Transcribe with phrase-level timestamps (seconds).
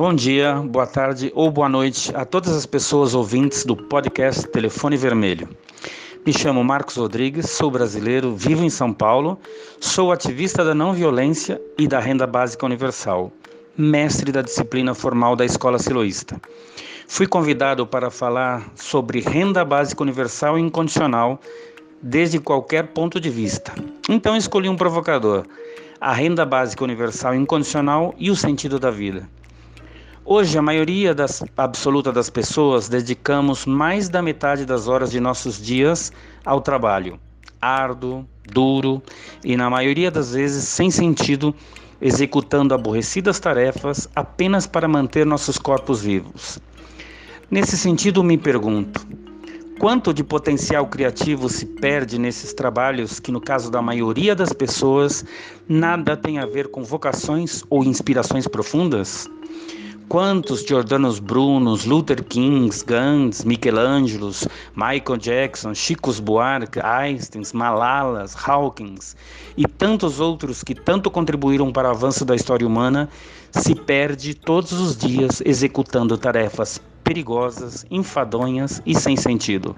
[0.00, 4.96] Bom dia, boa tarde ou boa noite a todas as pessoas ouvintes do podcast Telefone
[4.96, 5.46] Vermelho.
[6.24, 9.38] Me chamo Marcos Rodrigues, sou brasileiro, vivo em São Paulo,
[9.78, 13.30] sou ativista da não violência e da renda básica universal,
[13.76, 16.40] mestre da disciplina formal da Escola Siloísta.
[17.06, 21.38] Fui convidado para falar sobre renda básica universal e incondicional
[22.00, 23.74] desde qualquer ponto de vista.
[24.08, 25.44] Então escolhi um provocador:
[26.00, 29.28] a renda básica universal incondicional e o sentido da vida.
[30.32, 35.60] Hoje, a maioria das, absoluta das pessoas dedicamos mais da metade das horas de nossos
[35.60, 36.12] dias
[36.44, 37.18] ao trabalho,
[37.60, 39.02] árduo, duro
[39.42, 41.52] e, na maioria das vezes, sem sentido,
[42.00, 46.60] executando aborrecidas tarefas apenas para manter nossos corpos vivos.
[47.50, 49.04] Nesse sentido, me pergunto:
[49.80, 55.24] quanto de potencial criativo se perde nesses trabalhos que, no caso da maioria das pessoas,
[55.68, 59.28] nada tem a ver com vocações ou inspirações profundas?
[60.10, 64.44] Quantos Jordanos Brunos, Luther Kings, Gandhis, Michelangelos,
[64.74, 69.14] Michael Jackson, Chicos Buarque, Einsteins, Malalas, Hawkins
[69.56, 73.08] e tantos outros que tanto contribuíram para o avanço da história humana
[73.52, 79.76] se perde todos os dias executando tarefas perigosas, enfadonhas e sem sentido.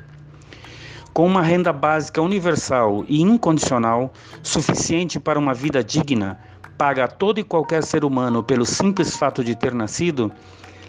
[1.13, 4.11] Com uma renda básica universal e incondicional
[4.43, 6.41] suficiente para uma vida digna,
[6.77, 10.33] paga a todo e qualquer ser humano pelo simples fato de ter nascido,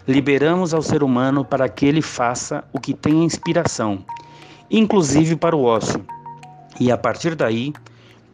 [0.06, 4.04] liberamos ao ser humano para que ele faça o que tem inspiração,
[4.70, 6.04] inclusive para o ócio.
[6.78, 7.72] E a partir daí,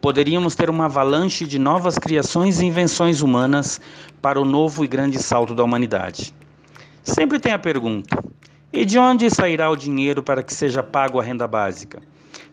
[0.01, 3.79] poderíamos ter uma avalanche de novas criações e invenções humanas
[4.21, 6.33] para o novo e grande salto da humanidade.
[7.03, 8.17] Sempre tem a pergunta:
[8.73, 12.01] e de onde sairá o dinheiro para que seja pago a renda básica?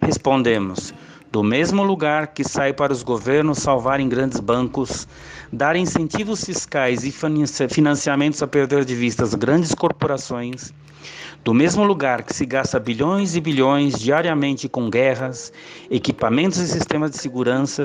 [0.01, 0.93] Respondemos:
[1.31, 5.07] do mesmo lugar que sai para os governos salvarem grandes bancos,
[5.53, 7.13] dar incentivos fiscais e
[7.69, 10.73] financiamentos a perder de vista as grandes corporações,
[11.45, 15.53] do mesmo lugar que se gasta bilhões e bilhões diariamente com guerras,
[15.91, 17.85] equipamentos e sistemas de segurança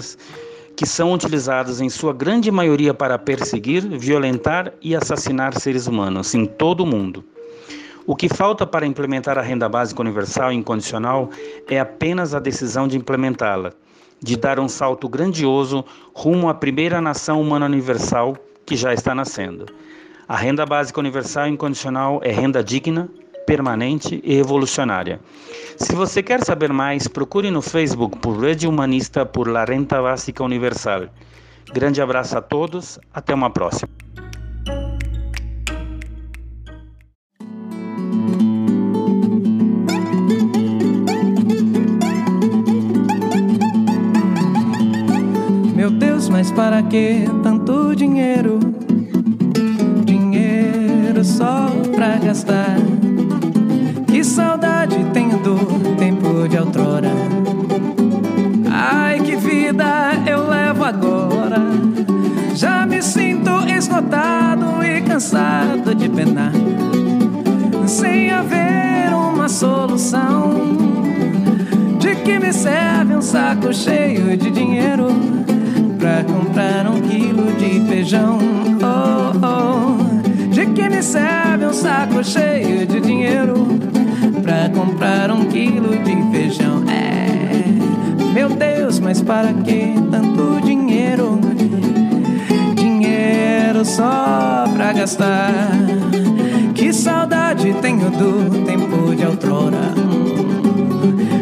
[0.75, 6.45] que são utilizados em sua grande maioria para perseguir, violentar e assassinar seres humanos em
[6.45, 7.23] todo o mundo.
[8.05, 11.29] O que falta para implementar a renda básica universal e incondicional
[11.69, 13.71] é apenas a decisão de implementá-la,
[14.21, 19.65] de dar um salto grandioso rumo à primeira nação humana universal que já está nascendo.
[20.27, 23.09] A renda básica universal e incondicional é renda digna,
[23.45, 25.21] permanente e revolucionária.
[25.77, 30.43] Se você quer saber mais, procure no Facebook por Rede Humanista por La Renta Básica
[30.43, 31.03] Universal.
[31.73, 33.89] Grande abraço a todos, até uma próxima.
[46.55, 48.59] Para que tanto dinheiro?
[50.05, 52.77] Dinheiro só pra gastar.
[54.07, 57.11] Que saudade tenho do tempo de outrora.
[58.71, 61.61] Ai, que vida eu levo agora.
[62.55, 66.53] Já me sinto esgotado e cansado de penar.
[67.87, 70.53] Sem haver uma solução.
[71.99, 75.42] De que me serve um saco cheio de dinheiro?
[76.13, 78.37] Pra comprar um quilo de feijão.
[78.83, 83.65] Oh, oh, de que me serve um saco cheio de dinheiro
[84.43, 86.83] pra comprar um quilo de feijão?
[86.87, 91.39] É, meu Deus, mas para que tanto dinheiro?
[92.75, 95.51] Dinheiro só pra gastar.
[96.75, 99.93] Que saudade tenho do tempo de outrora.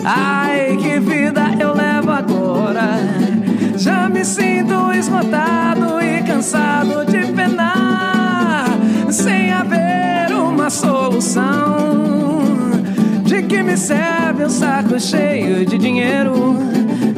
[0.06, 3.41] Ai, que vida eu levo agora
[3.82, 8.68] já me sinto esgotado e cansado de penar,
[9.10, 12.52] sem haver uma solução.
[13.26, 16.58] De que me serve um saco cheio de dinheiro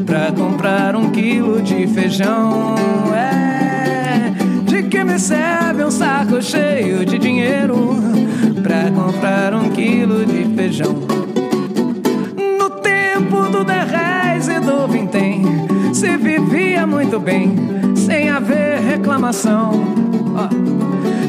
[0.06, 2.76] pra comprar um quilo de feijão?
[3.14, 4.32] É,
[4.64, 7.98] de que me serve um saco cheio de dinheiro
[8.64, 11.13] pra comprar um quilo de feijão?
[16.84, 17.56] Vivia muito bem,
[17.96, 19.72] sem haver reclamação.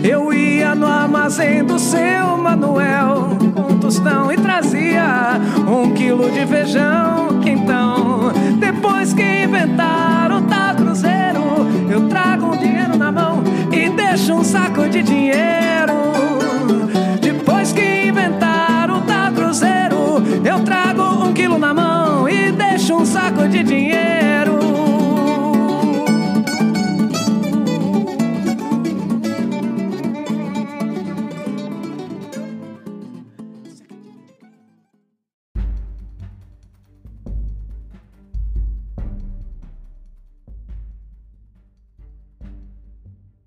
[0.03, 3.39] Eu ia no armazém do seu Manuel,
[3.71, 7.41] um tostão e trazia um quilo de feijão.
[7.45, 11.43] Então, depois que inventaram o tal cruzeiro,
[11.89, 13.43] eu trago um dinheiro na mão
[13.73, 15.95] e deixo um saco de dinheiro.
[17.21, 23.07] Depois que inventaram o tal cruzeiro, eu trago um quilo na mão e deixo um
[23.07, 24.34] saco de dinheiro.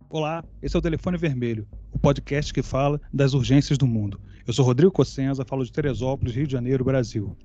[0.09, 4.17] Olá, esse é o Telefone Vermelho, o podcast que fala das urgências do mundo.
[4.47, 7.35] Eu sou Rodrigo Cossenza, falo de Teresópolis, Rio de Janeiro, Brasil.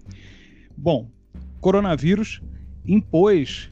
[0.77, 1.11] Bom,
[1.61, 2.41] coronavírus
[2.87, 3.69] impôs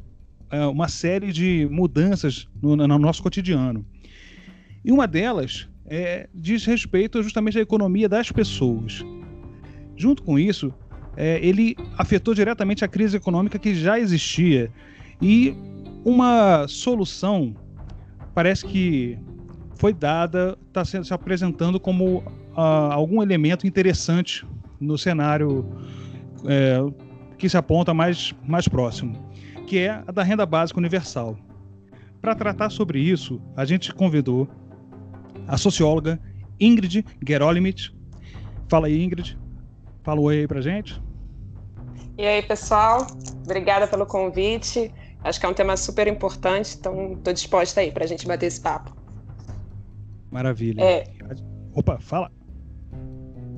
[0.52, 3.86] uh, uma série de mudanças no, no, nosso cotidiano.
[4.84, 9.04] E uma delas é, diz respeito justamente à economia das pessoas.
[9.96, 10.74] Junto com isso,
[11.16, 14.68] é, ele afetou diretamente a crise econômica que já existia
[15.22, 15.54] e
[16.04, 17.54] uma solução
[18.40, 19.18] parece que
[19.74, 22.20] foi dada, está se, se, apresentando como
[22.56, 24.46] uh, algum elemento interessante
[24.80, 25.70] no cenário
[26.46, 26.78] é,
[27.36, 29.14] que se aponta mais, mais próximo,
[29.66, 31.36] que é a da renda básica universal.
[32.18, 34.48] Para tratar sobre isso, a gente convidou
[35.46, 36.18] a socióloga
[36.58, 37.90] Ingrid Gerolimic.
[38.70, 39.38] Fala aí, Ingrid.
[40.02, 40.98] Fala um oi aí pra gente.
[42.16, 43.06] E aí, pessoal?
[43.44, 44.90] Obrigada pelo convite.
[45.22, 48.46] Acho que é um tema super importante, então estou disposta aí para a gente bater
[48.46, 48.96] esse papo.
[50.30, 50.82] Maravilha.
[50.82, 51.04] É...
[51.74, 52.30] Opa, fala.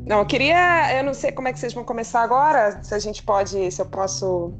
[0.05, 0.97] Não, eu queria.
[0.97, 2.83] Eu não sei como é que vocês vão começar agora.
[2.83, 3.71] Se a gente pode.
[3.71, 4.53] Se eu posso.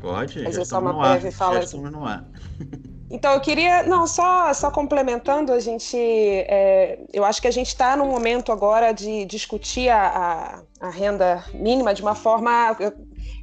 [0.00, 1.60] Pode, fazer só uma breve fala.
[1.60, 1.80] Assim.
[1.80, 2.24] No ar.
[3.12, 7.66] Então, eu queria, não, só, só complementando, a gente, é, eu acho que a gente
[7.66, 12.76] está num momento agora de discutir a, a, a, renda mínima de uma forma,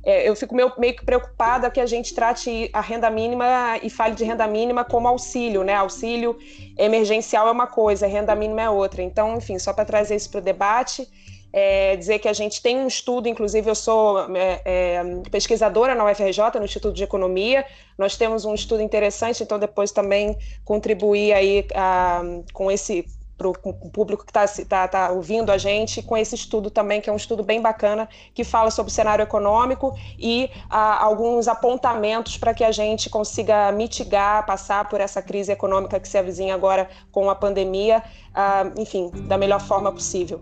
[0.07, 3.89] é, eu fico meio, meio que preocupada que a gente trate a renda mínima e
[3.89, 5.73] fale de renda mínima como auxílio, né?
[5.73, 6.37] Auxílio
[6.77, 9.01] emergencial é uma coisa, renda mínima é outra.
[9.01, 11.05] Então, enfim, só para trazer isso para o debate,
[11.51, 16.09] é, dizer que a gente tem um estudo, inclusive eu sou é, é, pesquisadora na
[16.09, 17.65] UFRJ, no Instituto de Economia,
[17.97, 22.21] nós temos um estudo interessante, então depois também contribuir aí a,
[22.53, 23.05] com esse
[23.37, 27.09] para o público que está tá, tá ouvindo a gente, com esse estudo também, que
[27.09, 32.37] é um estudo bem bacana, que fala sobre o cenário econômico e ah, alguns apontamentos
[32.37, 36.89] para que a gente consiga mitigar, passar por essa crise econômica que se avizinha agora
[37.11, 38.03] com a pandemia,
[38.33, 40.41] ah, enfim, da melhor forma possível.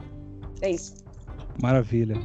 [0.62, 0.96] É isso.
[1.62, 2.16] Maravilha.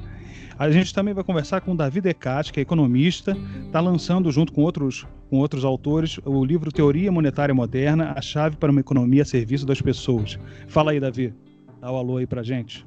[0.60, 3.34] A gente também vai conversar com Davi Decati, que é economista,
[3.64, 8.58] está lançando junto com outros, com outros autores o livro Teoria Monetária Moderna, a chave
[8.58, 10.38] para uma economia a serviço das pessoas.
[10.68, 11.32] Fala aí, Davi.
[11.80, 12.86] Dá o um alô aí para gente.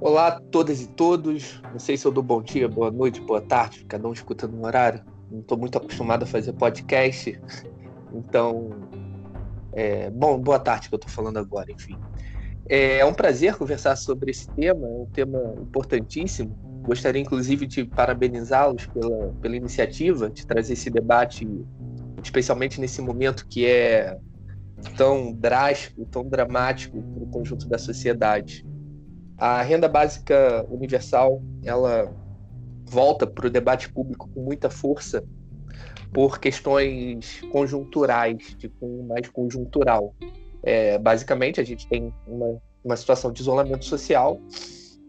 [0.00, 1.60] Olá a todas e todos.
[1.72, 4.64] Não sei se eu dou bom dia, boa noite, boa tarde, cada um escutando um
[4.64, 5.02] horário.
[5.28, 7.36] Não estou muito acostumado a fazer podcast,
[8.14, 8.70] então,
[9.72, 11.98] é, bom, boa tarde que eu estou falando agora, enfim.
[12.68, 16.50] É um prazer conversar sobre esse tema, é um tema importantíssimo.
[16.82, 21.46] Gostaria, inclusive, de parabenizá-los pela, pela iniciativa de trazer esse debate,
[22.22, 24.18] especialmente nesse momento que é
[24.96, 28.66] tão drástico, tão dramático para o conjunto da sociedade.
[29.38, 32.12] A renda básica universal, ela
[32.84, 35.22] volta para o debate público com muita força
[36.12, 40.14] por questões conjunturais, de cunho mais conjuntural.
[40.62, 44.40] É, basicamente, a gente tem uma, uma situação de isolamento social,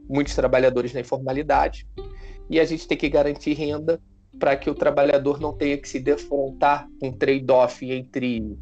[0.10, 1.88] muitos trabalhadores na informalidade,
[2.50, 4.00] e a gente tem que garantir renda
[4.40, 8.58] para que o trabalhador não tenha que se defrontar com um trade-off entre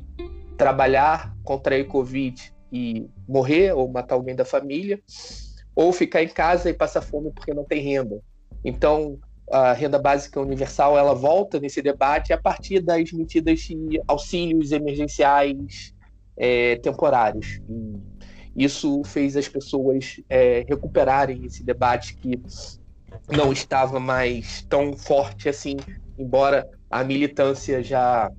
[0.57, 5.01] trabalhar, contrair Covid e morrer ou matar alguém da família,
[5.75, 8.21] ou ficar em casa e passar fome porque não tem renda.
[8.63, 9.19] Então,
[9.51, 15.93] a renda básica universal ela volta nesse debate a partir das medidas de auxílios emergenciais
[16.37, 17.61] é, temporários.
[17.69, 22.39] E isso fez as pessoas é, recuperarem esse debate que
[23.29, 25.75] não estava mais tão forte assim,
[26.17, 28.31] embora a militância já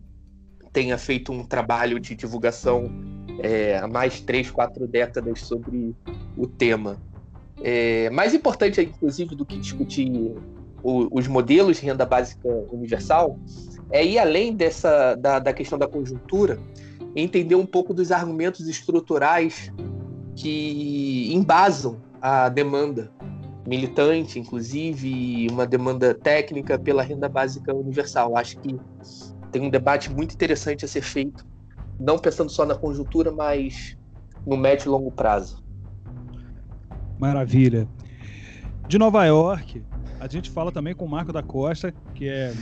[0.73, 2.91] tenha feito um trabalho de divulgação
[3.41, 5.95] é, há mais três, quatro décadas sobre
[6.37, 6.97] o tema.
[7.63, 10.11] É, mais importante, inclusive, do que discutir
[10.83, 13.39] o, os modelos de renda básica universal
[13.91, 16.59] é ir além dessa da, da questão da conjuntura
[17.17, 19.73] entender um pouco dos argumentos estruturais
[20.37, 23.11] que embasam a demanda
[23.67, 28.37] militante, inclusive uma demanda técnica pela renda básica universal.
[28.37, 28.79] Acho que
[29.51, 31.45] tem um debate muito interessante a ser feito,
[31.99, 33.97] não pensando só na conjuntura, mas
[34.47, 35.65] no médio e longo prazo.
[37.19, 37.89] Maravilha.
[38.87, 39.83] De Nova York,
[40.21, 42.53] a gente fala também com o Marco da Costa, que é,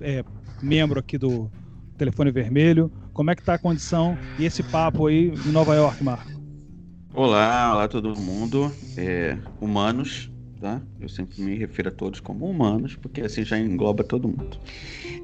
[0.00, 0.24] é
[0.62, 1.50] membro aqui do
[1.98, 2.90] Telefone Vermelho.
[3.16, 6.30] Como é que está a condição e esse papo aí em Nova York, Marco?
[7.14, 8.70] Olá, olá todo mundo.
[8.94, 10.30] É, humanos,
[10.60, 10.82] tá?
[11.00, 14.60] Eu sempre me refiro a todos como humanos, porque assim já engloba todo mundo.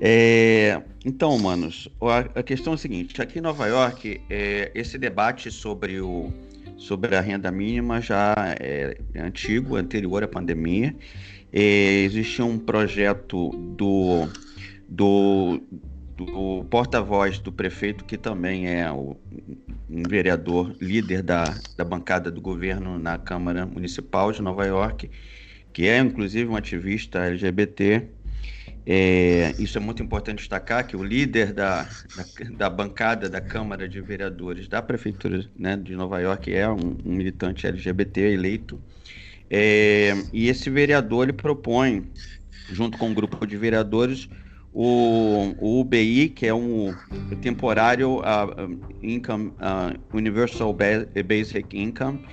[0.01, 4.97] É, então, humanos, a, a, questão é a seguinte: aqui em Nova York, é, esse
[4.97, 6.33] debate sobre, o,
[6.79, 10.97] sobre a renda mínima já é antigo, anterior à pandemia.
[11.53, 14.27] É, existia um projeto do,
[14.89, 15.61] do
[16.17, 19.17] do porta-voz do prefeito, que também é o,
[19.89, 21.45] um vereador líder da,
[21.77, 25.11] da bancada do governo na Câmara Municipal de Nova York,
[25.73, 28.09] que é inclusive um ativista LGBT.
[28.85, 32.25] É, isso é muito importante destacar que o líder da, da,
[32.57, 37.13] da, bancada da Câmara de Vereadores da Prefeitura né, de Nova York é um, um
[37.15, 38.81] militante LGBT eleito.
[39.49, 42.11] É, e esse vereador ele propõe,
[42.71, 44.29] junto com um grupo de vereadores,
[44.73, 46.95] o, o UBI, que é um
[47.41, 50.75] temporário uh, income, uh, Universal
[51.27, 52.25] Basic Income,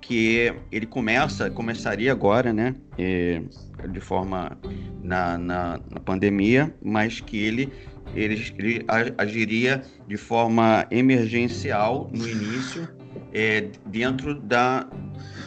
[0.00, 4.56] que ele começa, começaria agora, né, de forma
[5.02, 7.72] na, na, na, pandemia, mas que ele,
[8.14, 8.84] ele, ele
[9.18, 12.88] agiria de forma emergencial no início,
[13.32, 14.88] é, dentro da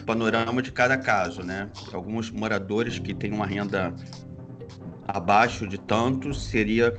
[0.06, 1.70] panorama de cada caso, né?
[1.94, 3.94] Alguns moradores que têm uma renda
[5.13, 6.94] abaixo de tanto seria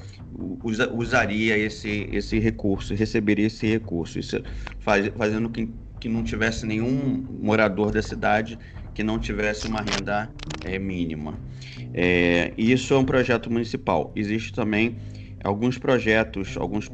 [0.62, 4.42] usa, usaria esse, esse recurso, receberia esse recurso, isso
[4.80, 5.68] faz, fazendo que,
[6.00, 8.58] que não tivesse nenhum morador da cidade
[8.94, 10.30] que não tivesse uma renda
[10.64, 11.38] é, mínima.
[11.94, 14.12] É, isso é um projeto municipal.
[14.16, 14.96] Existe também
[15.44, 16.90] alguns projetos, alguns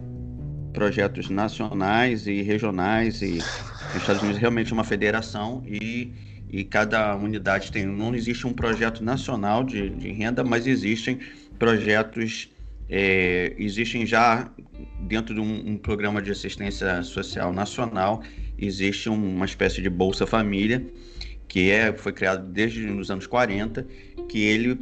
[0.72, 6.12] projetos nacionais e regionais e os Estados Unidos realmente é uma federação e
[6.50, 7.86] e cada unidade tem.
[7.86, 11.18] Não existe um projeto nacional de, de renda, mas existem
[11.58, 12.48] projetos,
[12.88, 14.50] é, existem já
[15.00, 18.22] dentro de um, um, programa de assistência social nacional,
[18.58, 20.86] existe uma espécie de Bolsa Família,
[21.48, 23.86] que é, foi criado desde os anos 40,
[24.28, 24.78] que ele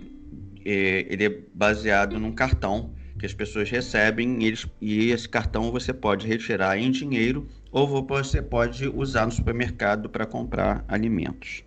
[0.64, 5.70] é, ele é baseado num cartão que as pessoas recebem e, eles, e esse cartão
[5.70, 11.62] você pode retirar em dinheiro ou você pode usar no supermercado para comprar alimentos.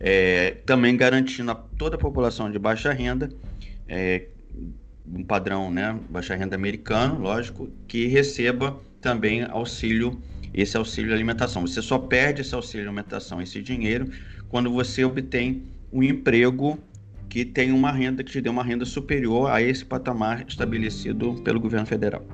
[0.00, 3.28] É, também garantindo a toda a população de baixa renda,
[3.88, 4.26] é,
[5.06, 10.20] um padrão, né, baixa renda americano, lógico, que receba também auxílio,
[10.54, 11.66] esse auxílio alimentação.
[11.66, 14.10] Você só perde esse auxílio alimentação, esse dinheiro,
[14.48, 16.78] quando você obtém um emprego
[17.28, 21.60] que tem uma renda que te dê uma renda superior a esse patamar estabelecido pelo
[21.60, 22.24] governo federal.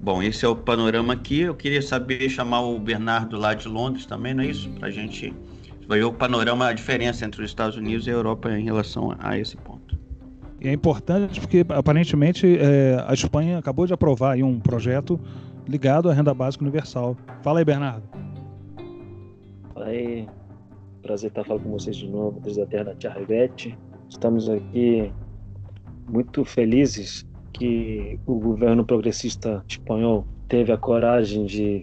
[0.00, 1.40] Bom, esse é o panorama aqui.
[1.40, 4.68] Eu queria saber chamar o Bernardo lá de Londres também, não é isso?
[4.70, 5.32] Para a gente
[5.88, 9.38] ver o panorama, a diferença entre os Estados Unidos e a Europa em relação a
[9.38, 9.98] esse ponto.
[10.60, 15.20] E é importante porque aparentemente é, a Espanha acabou de aprovar um projeto
[15.68, 17.16] ligado à renda básica universal.
[17.42, 18.02] Fala aí, Bernardo.
[19.72, 20.26] Fala aí,
[21.02, 23.76] prazer estar falando com vocês de novo desde a terra da Tia Rivete.
[24.08, 25.12] Estamos aqui
[26.08, 31.82] muito felizes que o governo progressista espanhol teve a coragem de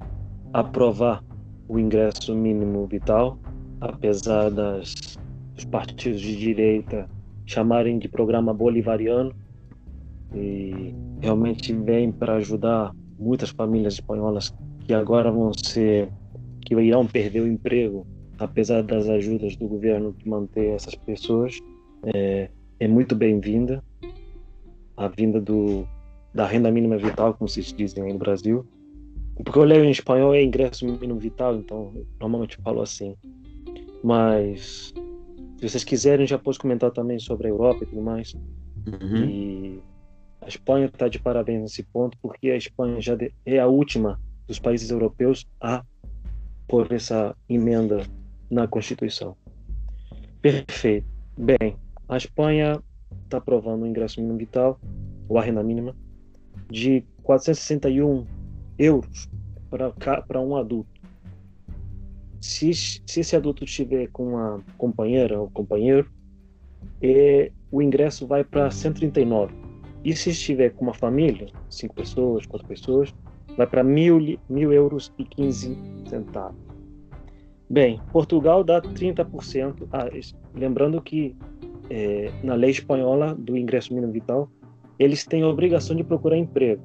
[0.53, 1.23] aprovar
[1.67, 3.37] o ingresso mínimo vital,
[3.81, 5.17] apesar das,
[5.55, 7.09] dos partidos de direita
[7.45, 9.33] chamarem de programa bolivariano,
[10.33, 16.09] e realmente vem para ajudar muitas famílias espanholas que agora vão ser,
[16.61, 18.07] que irão perder o emprego,
[18.39, 21.59] apesar das ajudas do governo de manter essas pessoas,
[22.03, 23.83] é, é muito bem-vinda
[24.95, 25.87] a vinda do,
[26.33, 28.65] da renda mínima vital, como vocês dizem aí no Brasil.
[29.43, 33.15] Porque eu leio em espanhol é ingresso mínimo vital, então normalmente falo assim.
[34.03, 34.93] Mas
[35.57, 38.33] se vocês quiserem, já posso comentar também sobre a Europa e tudo mais.
[38.85, 39.25] Uhum.
[39.25, 39.81] E
[40.41, 44.59] a Espanha está de parabéns nesse ponto, porque a Espanha já é a última dos
[44.59, 45.83] países europeus a
[46.67, 48.05] pôr essa emenda
[48.51, 49.35] na Constituição.
[50.41, 51.07] Perfeito.
[51.37, 51.75] Bem,
[52.07, 52.81] a Espanha
[53.23, 54.79] está aprovando o ingresso mínimo vital,
[55.27, 55.95] ou a renda mínima,
[56.69, 58.25] de 461
[58.77, 59.29] euros
[59.69, 60.89] para um adulto.
[62.41, 66.11] Se, se esse adulto estiver com uma companheira ou companheiro,
[67.01, 69.53] é, o ingresso vai para 139.
[70.03, 73.13] E se estiver com uma família, cinco pessoas, quatro pessoas,
[73.55, 74.19] vai para mil,
[74.49, 75.77] mil euros e 15
[76.09, 76.57] centavos.
[77.69, 79.87] Bem, Portugal dá 30%.
[79.91, 80.09] Ah,
[80.53, 81.35] lembrando que
[81.89, 84.49] é, na lei espanhola do ingresso mínimo vital,
[84.97, 86.81] eles têm a obrigação de procurar emprego.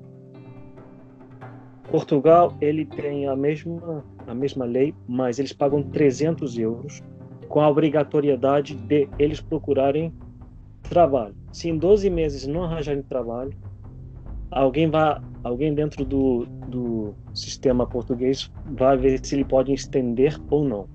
[1.91, 7.03] Portugal ele tem a mesma a mesma lei, mas eles pagam 300 euros
[7.49, 10.13] com a obrigatoriedade de eles procurarem
[10.83, 11.35] trabalho.
[11.51, 13.53] Se em 12 meses não arranjarem trabalho,
[14.51, 20.65] alguém vai alguém dentro do, do sistema português vai ver se ele pode estender ou
[20.65, 20.87] não.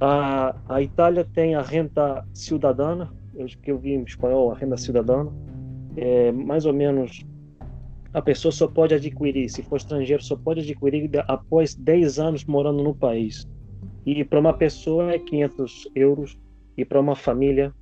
[0.00, 3.12] A, a Itália tem a renda cidadana,
[3.62, 5.30] que eu vi em espanhol, a renda cidadana.
[5.96, 7.24] É, mais ou menos,
[8.14, 12.82] a pessoa só pode adquirir, se for estrangeiro, só pode adquirir após 10 anos morando
[12.82, 13.46] no país.
[14.06, 16.38] E para uma pessoa é 500 euros
[16.76, 17.74] e para uma família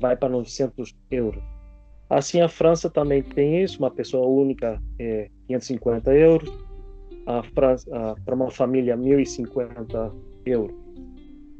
[0.00, 1.42] vai para 900 euros.
[2.08, 6.50] Assim, a França também tem isso, uma pessoa única é 550 euros,
[7.54, 10.12] para uma família 1.050
[10.46, 10.89] euros.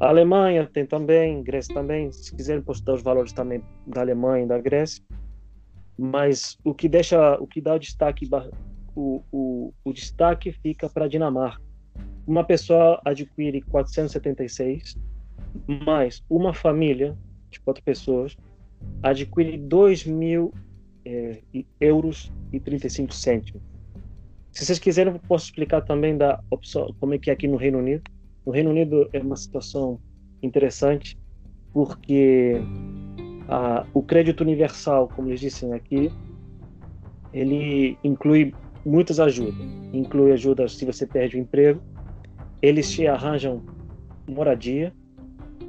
[0.01, 4.45] A Alemanha tem também, Grécia também, se quiserem posso dar os valores também da Alemanha
[4.45, 5.05] e da Grécia,
[5.99, 8.27] mas o que deixa, o que dá o destaque,
[8.97, 11.63] o, o, o destaque fica para a Dinamarca.
[12.27, 14.97] Uma pessoa adquire 476,
[15.85, 17.17] mais uma família
[17.51, 18.37] de quatro pessoas
[19.03, 20.53] adquire 2 mil
[21.05, 21.43] é,
[21.81, 23.63] euros e 35 cêntimos.
[24.53, 27.57] Se vocês quiserem, eu posso explicar também da opção, como é que é aqui no
[27.57, 28.03] Reino Unido.
[28.45, 30.01] No Reino Unido é uma situação
[30.43, 31.19] interessante,
[31.73, 32.55] porque
[33.49, 36.11] a, o crédito universal, como eles dizem aqui,
[37.33, 38.55] ele inclui
[38.85, 39.55] muitas ajudas.
[39.93, 41.81] Inclui ajuda se você perde o emprego,
[42.63, 43.63] eles te arranjam
[44.29, 44.93] moradia,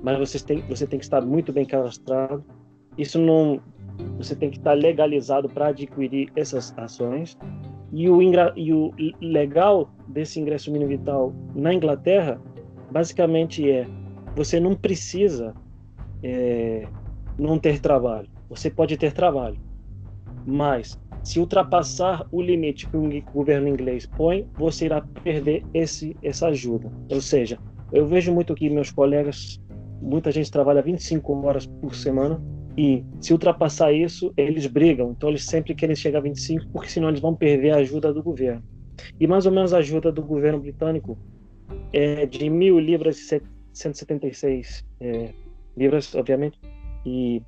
[0.04, 2.44] mas você tem, você tem que estar muito bem cadastrado
[2.98, 3.60] isso não.
[4.18, 7.38] Você tem que estar legalizado para adquirir essas ações.
[7.92, 8.22] E o,
[8.56, 12.40] e o legal desse ingresso mínimo vital na Inglaterra,
[12.92, 13.88] basicamente é:
[14.36, 15.54] você não precisa
[16.24, 16.88] é,
[17.38, 18.28] não ter trabalho.
[18.50, 19.58] Você pode ter trabalho,
[20.46, 26.48] mas se ultrapassar o limite que o governo inglês põe, você irá perder esse, essa
[26.48, 26.92] ajuda.
[27.10, 27.60] Ou seja,
[27.92, 29.62] eu vejo muito que meus colegas,
[30.02, 32.42] muita gente trabalha 25 horas por semana
[32.78, 35.12] e se ultrapassar isso, eles brigam.
[35.12, 38.24] Então eles sempre querem chegar a 25, porque senão eles vão perder a ajuda do
[38.24, 38.64] governo.
[39.20, 41.18] E mais ou menos a ajuda do governo britânico
[41.94, 43.42] é de mil libras e
[43.74, 45.34] 176 é,
[45.78, 46.60] libras, obviamente.
[47.06, 47.42] E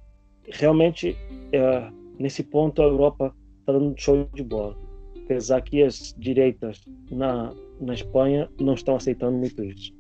[0.48, 1.18] realmente,
[1.52, 4.78] é, nesse ponto, a Europa está dando show de bola.
[5.26, 9.94] Apesar que as direitas na, na Espanha não estão aceitando muito isso.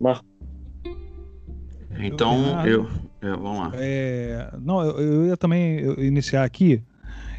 [0.00, 0.26] Marco?
[1.98, 2.88] Então, eu,
[3.22, 3.72] é, vamos lá.
[3.74, 6.82] É, não, eu, eu, ia também iniciar aqui.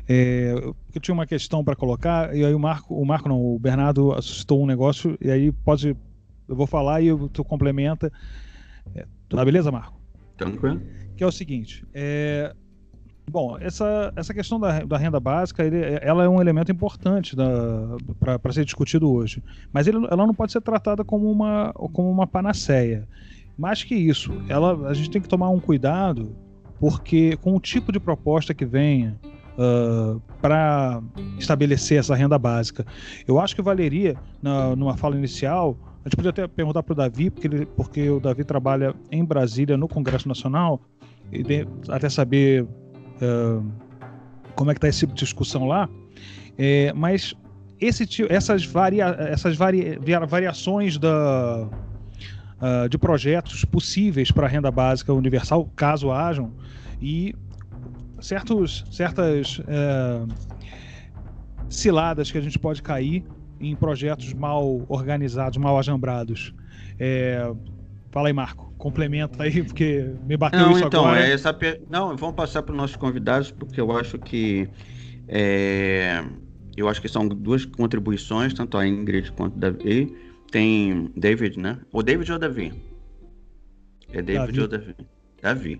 [0.07, 0.53] É,
[0.93, 4.13] eu tinha uma questão para colocar, e aí o Marco, o Marco não, o Bernardo
[4.13, 5.95] assustou um negócio, e aí pode.
[6.47, 8.11] Eu vou falar e tu complementa.
[8.95, 9.99] É, tá beleza, Marco?
[10.37, 10.81] Tranquilo.
[11.15, 12.53] Que é o seguinte: é,
[13.29, 17.35] Bom, essa, essa questão da, da renda básica, ele, ela é um elemento importante
[18.19, 19.43] para ser discutido hoje.
[19.73, 23.07] Mas ele, ela não pode ser tratada como uma, como uma panaceia.
[23.57, 26.35] Mais que isso, ela, a gente tem que tomar um cuidado,
[26.79, 29.19] porque com o tipo de proposta que venha
[29.57, 31.01] uh, para
[31.39, 32.85] estabelecer essa renda básica,
[33.27, 36.95] eu acho que valeria, na, numa fala inicial, a gente podia até perguntar para o
[36.95, 40.79] Davi, porque, ele, porque o Davi trabalha em Brasília, no Congresso Nacional,
[41.31, 43.65] e de, até saber uh,
[44.55, 45.89] como é que está essa discussão lá.
[46.59, 47.33] É, mas
[47.81, 55.11] esse, essas, varia, essas varia, variações da, uh, de projetos possíveis para a renda básica
[55.11, 56.53] universal, caso hajam,
[57.01, 57.33] e
[58.21, 60.27] certos, certas uh,
[61.67, 63.25] ciladas que a gente pode cair
[63.59, 66.53] em projetos mal organizados, mal ajambrados.
[66.99, 67.51] É,
[68.11, 68.73] fala aí, Marco.
[68.77, 71.25] Complementa aí, porque me bateu Não, isso então, agora.
[71.25, 71.57] É essa...
[71.89, 74.69] Não, vamos passar para os nossos convidados, porque eu acho que
[75.27, 76.23] é...
[76.75, 80.15] eu acho que são duas contribuições, tanto a Ingrid quanto o Davi,
[80.51, 81.79] tem David, né?
[81.91, 82.73] O David ou Davi?
[84.11, 84.61] É David Davi.
[84.61, 84.95] ou Davi?
[85.41, 85.79] Davi.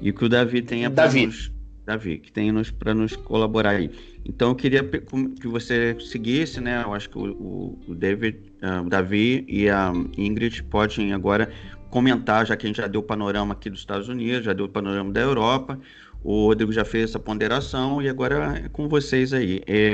[0.00, 1.52] E que o Davi tenha para nos.
[1.84, 3.90] Davi, que nos, para nos colaborar aí.
[4.24, 6.82] Então eu queria que você seguisse, né?
[6.84, 11.50] Eu acho que o, o David, uh, Davi e a Ingrid podem agora
[11.90, 14.66] comentar, já que a gente já deu o panorama aqui dos Estados Unidos, já deu
[14.66, 15.78] o panorama da Europa,
[16.22, 19.60] o Rodrigo já fez essa ponderação e agora é com vocês aí.
[19.66, 19.92] É,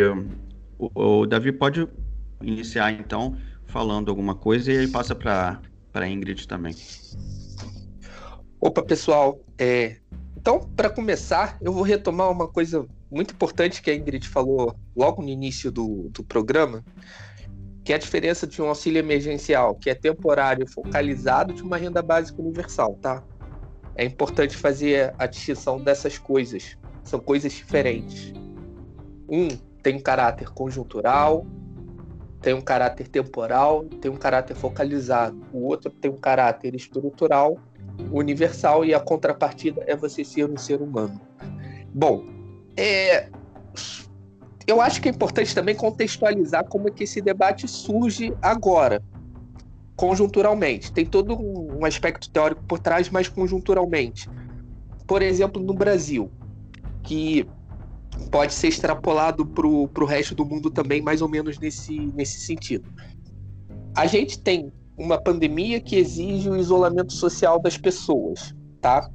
[0.79, 1.89] o, o Davi pode
[2.43, 5.61] iniciar então falando alguma coisa e aí passa para
[5.95, 6.75] a Ingrid também.
[8.61, 9.41] Opa, pessoal.
[9.57, 9.97] É...
[10.41, 15.21] Então, para começar, eu vou retomar uma coisa muito importante que a Ingrid falou logo
[15.21, 16.85] no início do, do programa,
[17.85, 22.01] que é a diferença de um auxílio emergencial, que é temporário focalizado, de uma renda
[22.01, 23.21] básica universal, tá?
[23.97, 26.79] É importante fazer a distinção dessas coisas.
[27.03, 28.33] São coisas diferentes.
[29.29, 29.49] Um
[29.83, 31.45] tem um caráter conjuntural,
[32.41, 35.45] tem um caráter temporal, tem um caráter focalizado.
[35.53, 37.59] O outro tem um caráter estrutural,
[38.11, 41.21] universal, e a contrapartida é você ser um ser humano.
[41.93, 42.25] Bom,
[42.77, 43.29] é,
[44.67, 49.03] eu acho que é importante também contextualizar como é que esse debate surge agora,
[49.97, 50.93] conjunturalmente.
[50.93, 54.29] Tem todo um aspecto teórico por trás, mas conjunturalmente.
[55.07, 56.31] Por exemplo, no Brasil,
[57.03, 57.49] que
[58.31, 62.89] pode ser extrapolado para o resto do mundo também, mais ou menos nesse, nesse sentido.
[63.97, 69.09] A gente tem uma pandemia que exige o isolamento social das pessoas, tá?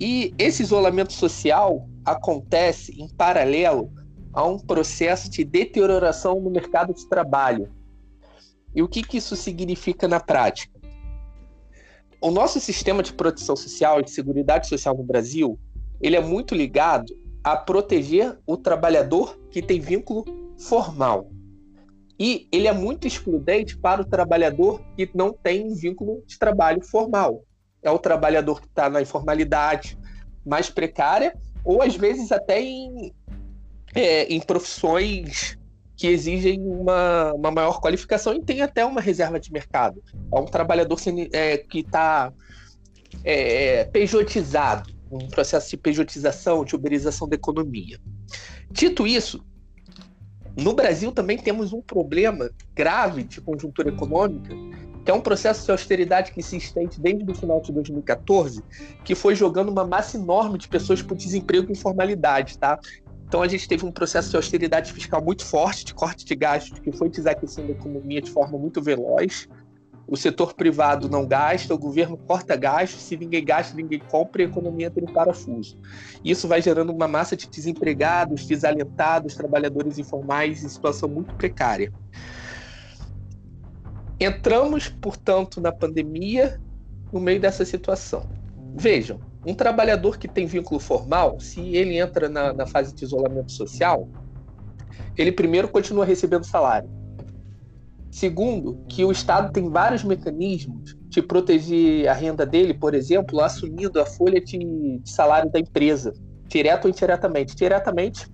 [0.00, 3.92] E esse isolamento social acontece em paralelo
[4.32, 7.68] a um processo de deterioração no mercado de trabalho.
[8.74, 10.78] E o que, que isso significa na prática?
[12.20, 15.58] O nosso sistema de proteção social e de seguridade social no Brasil,
[16.00, 20.24] ele é muito ligado a proteger o trabalhador que tem vínculo
[20.58, 21.30] formal.
[22.18, 26.82] E ele é muito excludente para o trabalhador que não tem um vínculo de trabalho
[26.82, 27.44] formal.
[27.82, 29.96] É o trabalhador que está na informalidade
[30.44, 33.14] mais precária, ou às vezes até em,
[33.94, 35.56] é, em profissões
[35.96, 40.02] que exigem uma, uma maior qualificação e tem até uma reserva de mercado.
[40.32, 40.96] É um trabalhador
[41.32, 42.32] é, que está
[43.24, 47.98] é, pejotizado, um processo de pejotização, de uberização da economia.
[48.70, 49.44] Dito isso,
[50.60, 54.54] no Brasil também temos um problema grave de conjuntura econômica,
[55.04, 58.62] que é um processo de austeridade que se estende desde o final de 2014,
[59.04, 62.78] que foi jogando uma massa enorme de pessoas por desemprego e informalidade, tá?
[63.26, 66.78] Então a gente teve um processo de austeridade fiscal muito forte, de corte de gastos,
[66.78, 69.48] que foi desaquecendo a economia de forma muito veloz
[70.08, 74.46] o setor privado não gasta, o governo corta gastos, se ninguém gasta, ninguém compra e
[74.46, 75.76] a economia entra em parafuso.
[76.24, 81.92] Isso vai gerando uma massa de desempregados, desalentados, trabalhadores informais em situação muito precária.
[84.18, 86.58] Entramos, portanto, na pandemia
[87.12, 88.26] no meio dessa situação.
[88.74, 93.52] Vejam, um trabalhador que tem vínculo formal, se ele entra na, na fase de isolamento
[93.52, 94.08] social,
[95.18, 96.97] ele primeiro continua recebendo salário
[98.10, 104.00] Segundo, que o Estado tem vários mecanismos de proteger a renda dele, por exemplo, assumindo
[104.00, 106.12] a folha de salário da empresa,
[106.46, 107.54] direto ou indiretamente.
[107.54, 108.26] Diretamente,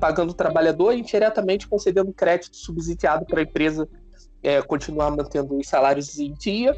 [0.00, 3.88] pagando o trabalhador, e indiretamente concedendo crédito subsidiado para a empresa
[4.42, 6.76] é, continuar mantendo os salários em dia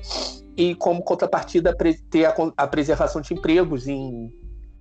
[0.57, 1.75] e, como contrapartida,
[2.11, 4.31] ter a, a preservação de empregos em,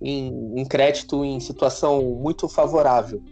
[0.02, 3.22] em, em crédito em situação muito favorável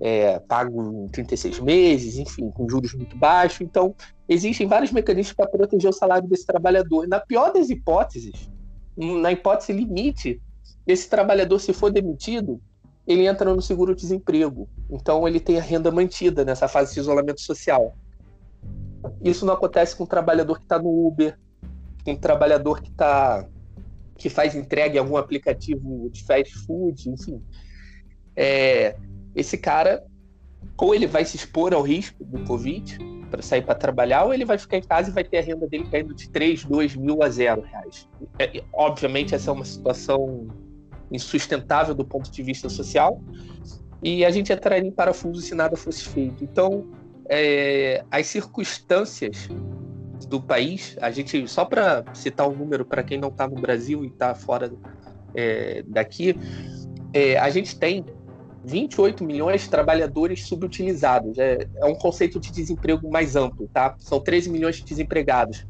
[0.00, 3.62] é, pago em 36 meses, enfim, com juros muito baixos.
[3.62, 3.94] Então,
[4.28, 7.06] existem vários mecanismos para proteger o salário desse trabalhador.
[7.08, 8.50] Na pior das hipóteses,
[8.96, 10.40] na hipótese limite,
[10.86, 12.60] esse trabalhador, se for demitido,
[13.06, 14.68] ele entra no seguro-desemprego.
[14.90, 17.94] Então, ele tem a renda mantida nessa fase de isolamento social.
[19.22, 21.38] Isso não acontece com o trabalhador que está no Uber,
[22.04, 23.46] com o trabalhador que está
[24.16, 27.42] que faz entrega em algum aplicativo de fast food, enfim.
[28.34, 28.96] É,
[29.36, 30.02] esse cara
[30.78, 32.98] ou ele vai se expor ao risco do Covid
[33.30, 35.66] para sair para trabalhar, ou ele vai ficar em casa e vai ter a renda
[35.66, 38.08] dele caindo de 3, 2 mil a zero reais.
[38.38, 40.46] É, obviamente, essa é uma situação
[41.10, 43.20] insustentável do ponto de vista social,
[44.02, 46.44] e a gente entraria em parafuso se nada fosse feito.
[46.44, 46.86] Então,
[47.28, 49.48] é, as circunstâncias
[50.28, 54.04] do país, a gente, só para citar um número para quem não está no Brasil
[54.04, 54.72] e está fora
[55.34, 56.38] é, daqui,
[57.12, 58.04] é, a gente tem
[58.66, 61.38] 28 milhões de trabalhadores subutilizados.
[61.38, 63.94] É, é um conceito de desemprego mais amplo, tá?
[63.98, 65.64] São 13 milhões de desempregados.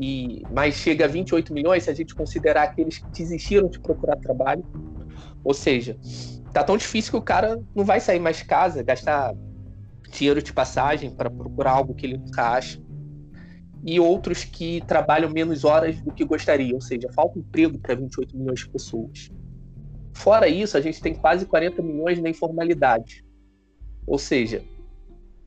[0.00, 4.16] E, mas chega a 28 milhões se a gente considerar aqueles que desistiram de procurar
[4.16, 4.64] trabalho.
[5.44, 5.98] Ou seja,
[6.52, 9.34] tá tão difícil que o cara não vai sair mais de casa, gastar
[10.10, 12.80] dinheiro de passagem para procurar algo que ele nunca acha.
[13.84, 18.36] E outros que trabalham menos horas do que gostaria, ou seja, falta emprego para 28
[18.36, 19.30] milhões de pessoas.
[20.18, 23.24] Fora isso, a gente tem quase 40 milhões na informalidade.
[24.04, 24.64] Ou seja,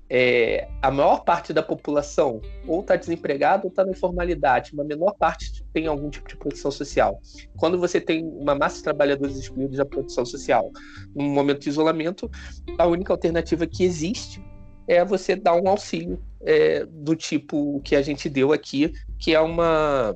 [0.10, 5.14] é, a maior parte da população ou está desempregada ou está na informalidade, uma menor
[5.20, 7.20] parte tem algum tipo de proteção social.
[7.58, 10.72] Quando você tem uma massa de trabalhadores excluídos da proteção social
[11.14, 12.32] num momento de isolamento,
[12.78, 14.42] a única alternativa que existe
[14.88, 19.42] é você dar um auxílio é, do tipo que a gente deu aqui, que é
[19.42, 20.16] uma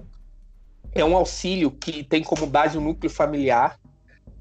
[0.94, 3.78] é um auxílio que tem como base o núcleo familiar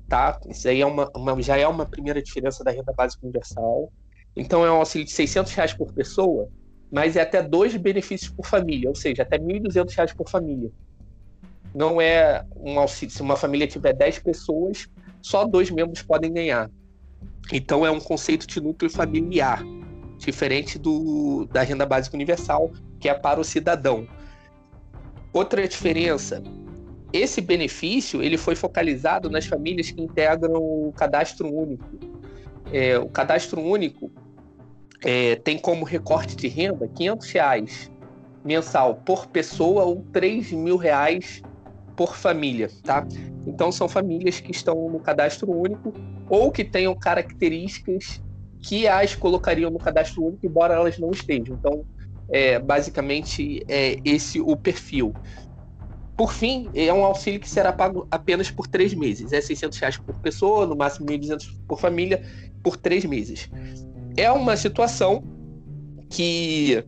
[0.09, 0.39] tá?
[0.49, 3.93] Isso aí é uma, uma, já é uma primeira diferença da renda básica universal.
[4.37, 6.49] Então é um auxílio de 600 reais por pessoa,
[6.91, 10.71] mas é até dois benefícios por família, ou seja, até 1.200 reais por família.
[11.75, 14.89] Não é um auxílio, se uma família tiver 10 pessoas,
[15.23, 16.71] só dois membros podem ganhar.
[17.53, 19.63] Então é um conceito de núcleo familiar,
[20.19, 24.07] diferente do da renda básica universal, que é para o cidadão.
[25.33, 26.43] Outra diferença
[27.15, 31.85] esse benefício ele foi focalizado nas famílias que integram o cadastro único.
[32.73, 34.11] É, o cadastro único
[35.05, 37.91] é, tem como recorte de renda 500 reais
[38.45, 41.41] mensal por pessoa ou 3 mil reais
[41.95, 43.07] por família, tá?
[43.47, 45.93] Então são famílias que estão no cadastro único
[46.29, 48.21] ou que tenham características
[48.61, 51.55] que as colocariam no cadastro único, embora elas não estejam.
[51.55, 51.85] Então,
[52.31, 55.15] é, basicamente, é esse o perfil.
[56.17, 59.33] Por fim, é um auxílio que será pago apenas por três meses.
[59.33, 62.23] É 600 reais por pessoa, no máximo 1.200 por família,
[62.63, 63.51] por três meses.
[64.17, 65.25] É uma situação
[66.09, 66.85] que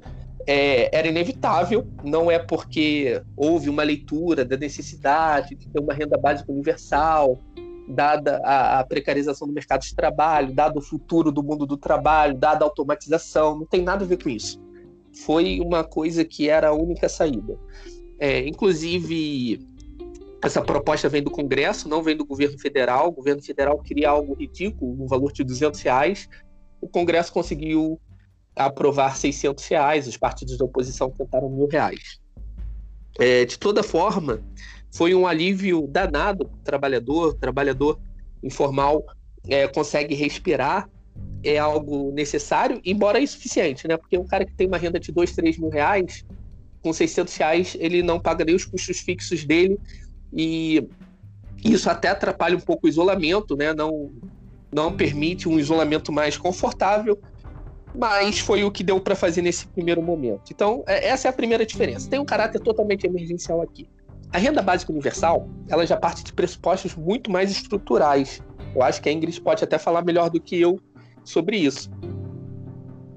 [0.47, 6.17] é, era inevitável, não é porque houve uma leitura da necessidade de ter uma renda
[6.17, 7.41] básica universal,
[7.89, 12.35] dada a, a, precarização do mercado de trabalho, dado o futuro do mundo do trabalho,
[12.35, 14.61] dada a automatização, não tem nada a ver com isso.
[15.25, 17.59] Foi uma coisa que era a única saída.
[18.19, 19.61] É, inclusive,
[20.43, 23.09] essa proposta vem do Congresso, não vem do governo federal.
[23.09, 26.29] O governo federal queria algo ridículo, um valor de 200 reais.
[26.81, 28.01] O Congresso conseguiu
[28.55, 32.21] aprovar 600 reais, os partidos da oposição tentaram mil reais.
[33.19, 34.43] É, de toda forma,
[34.95, 37.99] foi um alívio danado para o trabalhador, o trabalhador
[38.43, 39.05] informal
[39.49, 40.89] é, consegue respirar,
[41.43, 43.97] é algo necessário, embora insuficiente, né?
[43.97, 46.25] Porque um cara que tem uma renda de 2, 3 mil reais,
[46.87, 49.77] com 600 reais, ele não paga nem os custos fixos dele
[50.33, 50.89] e
[51.65, 53.75] isso até atrapalha um pouco o isolamento, né?
[53.75, 54.13] Não,
[54.73, 57.19] não permite um isolamento mais confortável,
[57.93, 60.53] mas foi o que deu para fazer nesse primeiro momento.
[60.53, 62.09] Então, é, essa é a primeira diferença.
[62.09, 63.89] Tem um caráter totalmente emergencial aqui.
[64.33, 68.41] A renda básica universal, ela já parte de pressupostos muito mais estruturais.
[68.73, 70.79] Eu acho que a Ingrid pode até falar melhor do que eu
[71.25, 71.91] sobre isso.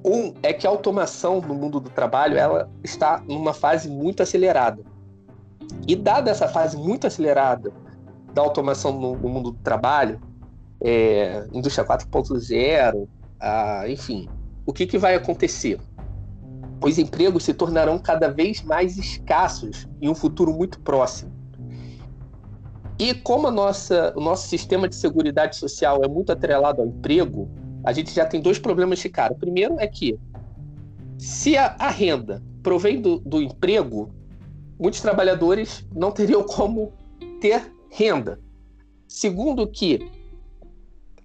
[0.04, 4.82] Um é que a automação no mundo do trabalho, ela está numa fase muito acelerada.
[5.88, 7.72] E dada essa fase muito acelerada
[8.34, 10.20] da automação no, no mundo do trabalho,
[10.82, 13.08] é, indústria 4.0,
[13.40, 14.30] ah, enfim,
[14.66, 15.80] o que, que vai acontecer?
[16.82, 21.32] os empregos se tornarão cada vez mais escassos em um futuro muito próximo.
[22.98, 27.50] E como nossa, o nosso sistema de segurança social é muito atrelado ao emprego,
[27.84, 29.34] a gente já tem dois problemas de cara.
[29.34, 30.18] O primeiro é que,
[31.18, 34.14] se a, a renda provém do, do emprego,
[34.80, 36.94] muitos trabalhadores não teriam como
[37.40, 38.40] ter renda.
[39.08, 40.12] Segundo que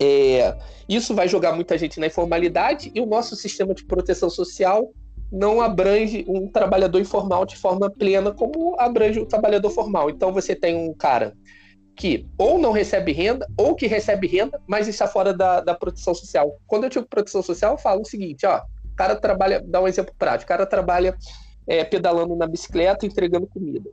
[0.00, 0.56] é,
[0.88, 4.92] isso vai jogar muita gente na informalidade e o nosso sistema de proteção social
[5.30, 10.10] não abrange um trabalhador informal de forma plena como abrange o trabalhador formal.
[10.10, 11.34] Então você tem um cara
[11.96, 16.14] que ou não recebe renda, ou que recebe renda, mas está fora da, da proteção
[16.14, 16.58] social.
[16.66, 19.88] Quando eu digo proteção social, eu falo o seguinte, ó, o cara trabalha, dá um
[19.88, 21.16] exemplo prático, o cara trabalha
[21.66, 23.90] é, pedalando na bicicleta, entregando comida.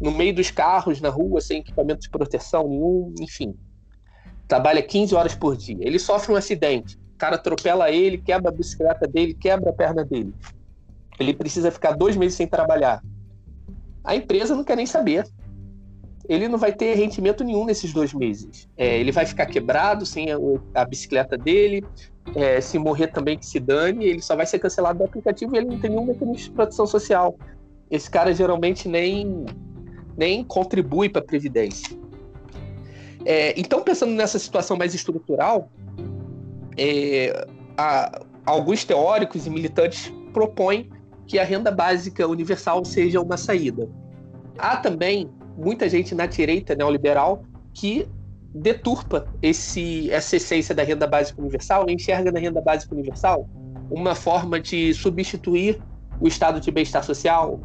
[0.00, 3.54] No meio dos carros, na rua, sem equipamento de proteção nenhum, enfim.
[4.48, 5.76] Trabalha 15 horas por dia.
[5.80, 6.96] Ele sofre um acidente.
[7.14, 10.32] O cara atropela ele, quebra a bicicleta dele, quebra a perna dele
[11.20, 13.02] ele precisa ficar dois meses sem trabalhar.
[14.02, 15.26] A empresa não quer nem saber.
[16.30, 18.68] Ele não vai ter rendimento nenhum nesses dois meses.
[18.78, 20.36] É, ele vai ficar quebrado sem a,
[20.76, 21.84] a bicicleta dele.
[22.36, 25.58] É, se morrer também que se dane, ele só vai ser cancelado do aplicativo e
[25.58, 27.36] ele não tem nenhum mecanismo de proteção social.
[27.90, 29.44] Esse cara geralmente nem,
[30.16, 31.98] nem contribui para a Previdência.
[33.24, 35.68] É, então, pensando nessa situação mais estrutural,
[36.78, 37.44] é,
[37.76, 40.88] a, alguns teóricos e militantes propõem
[41.26, 43.88] que a renda básica universal seja uma saída.
[44.56, 45.28] Há também
[45.60, 47.42] muita gente na direita neoliberal
[47.74, 48.08] que
[48.54, 53.48] deturpa esse, essa essência da renda básica universal e enxerga na renda básica universal
[53.90, 55.80] uma forma de substituir
[56.20, 57.60] o estado de bem-estar social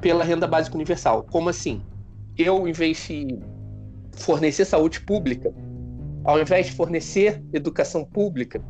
[0.00, 1.26] pela renda básica universal.
[1.30, 1.82] Como assim?
[2.36, 3.38] Eu, em vez de
[4.12, 5.52] fornecer saúde pública,
[6.24, 8.62] ao invés de fornecer educação pública,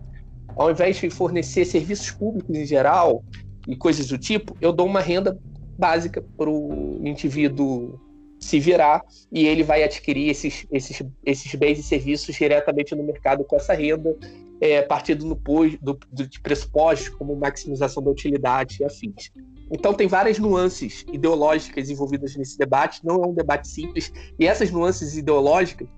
[0.57, 3.25] ao invés de fornecer serviços públicos em geral,
[3.67, 5.39] e coisas do tipo, eu dou uma renda
[5.79, 7.99] básica para o indivíduo
[8.43, 13.45] se virar e ele vai adquirir esses, esses, esses bens e serviços diretamente no mercado
[13.45, 14.17] com essa renda,
[14.61, 15.37] é, partindo no,
[15.81, 19.31] do, do, de pressupostos como maximização da utilidade e afins.
[19.71, 24.73] Então, tem várias nuances ideológicas envolvidas nesse debate, não é um debate simples, e essas
[24.73, 25.89] nuances ideológicas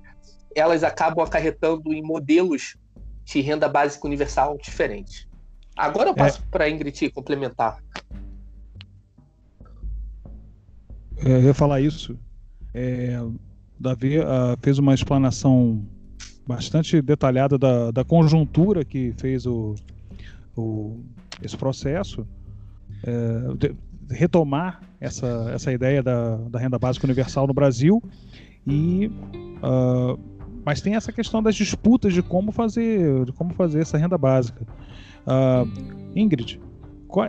[0.55, 2.77] elas acabam acarretando em modelos
[3.25, 5.27] de renda básica universal diferentes.
[5.75, 6.51] Agora eu passo é...
[6.51, 7.83] para a Ingrid complementar.
[11.17, 12.19] É, eu ia falar isso.
[12.75, 13.23] É,
[13.79, 14.23] Davi uh,
[14.61, 15.85] fez uma explanação
[16.47, 19.75] bastante detalhada da, da conjuntura que fez o,
[20.57, 21.01] o
[21.43, 22.27] esse processo.
[23.07, 23.75] É, de,
[24.11, 28.03] retomar essa, essa ideia da, da renda básica universal no Brasil
[28.67, 29.11] e
[29.63, 30.19] uh,
[30.65, 34.67] mas tem essa questão das disputas de como fazer de como fazer essa renda básica
[35.25, 35.67] Uh,
[36.15, 36.61] Ingrid,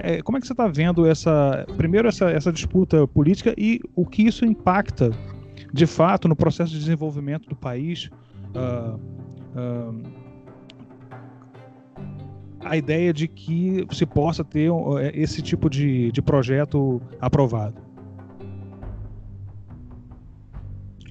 [0.03, 4.05] é, como é que você está vendo essa, primeiro essa, essa disputa política e o
[4.05, 5.11] que isso impacta
[5.73, 8.09] de fato no processo de desenvolvimento do país?
[8.55, 8.99] Uh,
[9.55, 10.25] uh,
[12.63, 14.71] a ideia de que se possa ter
[15.13, 17.85] esse tipo de, de projeto aprovado.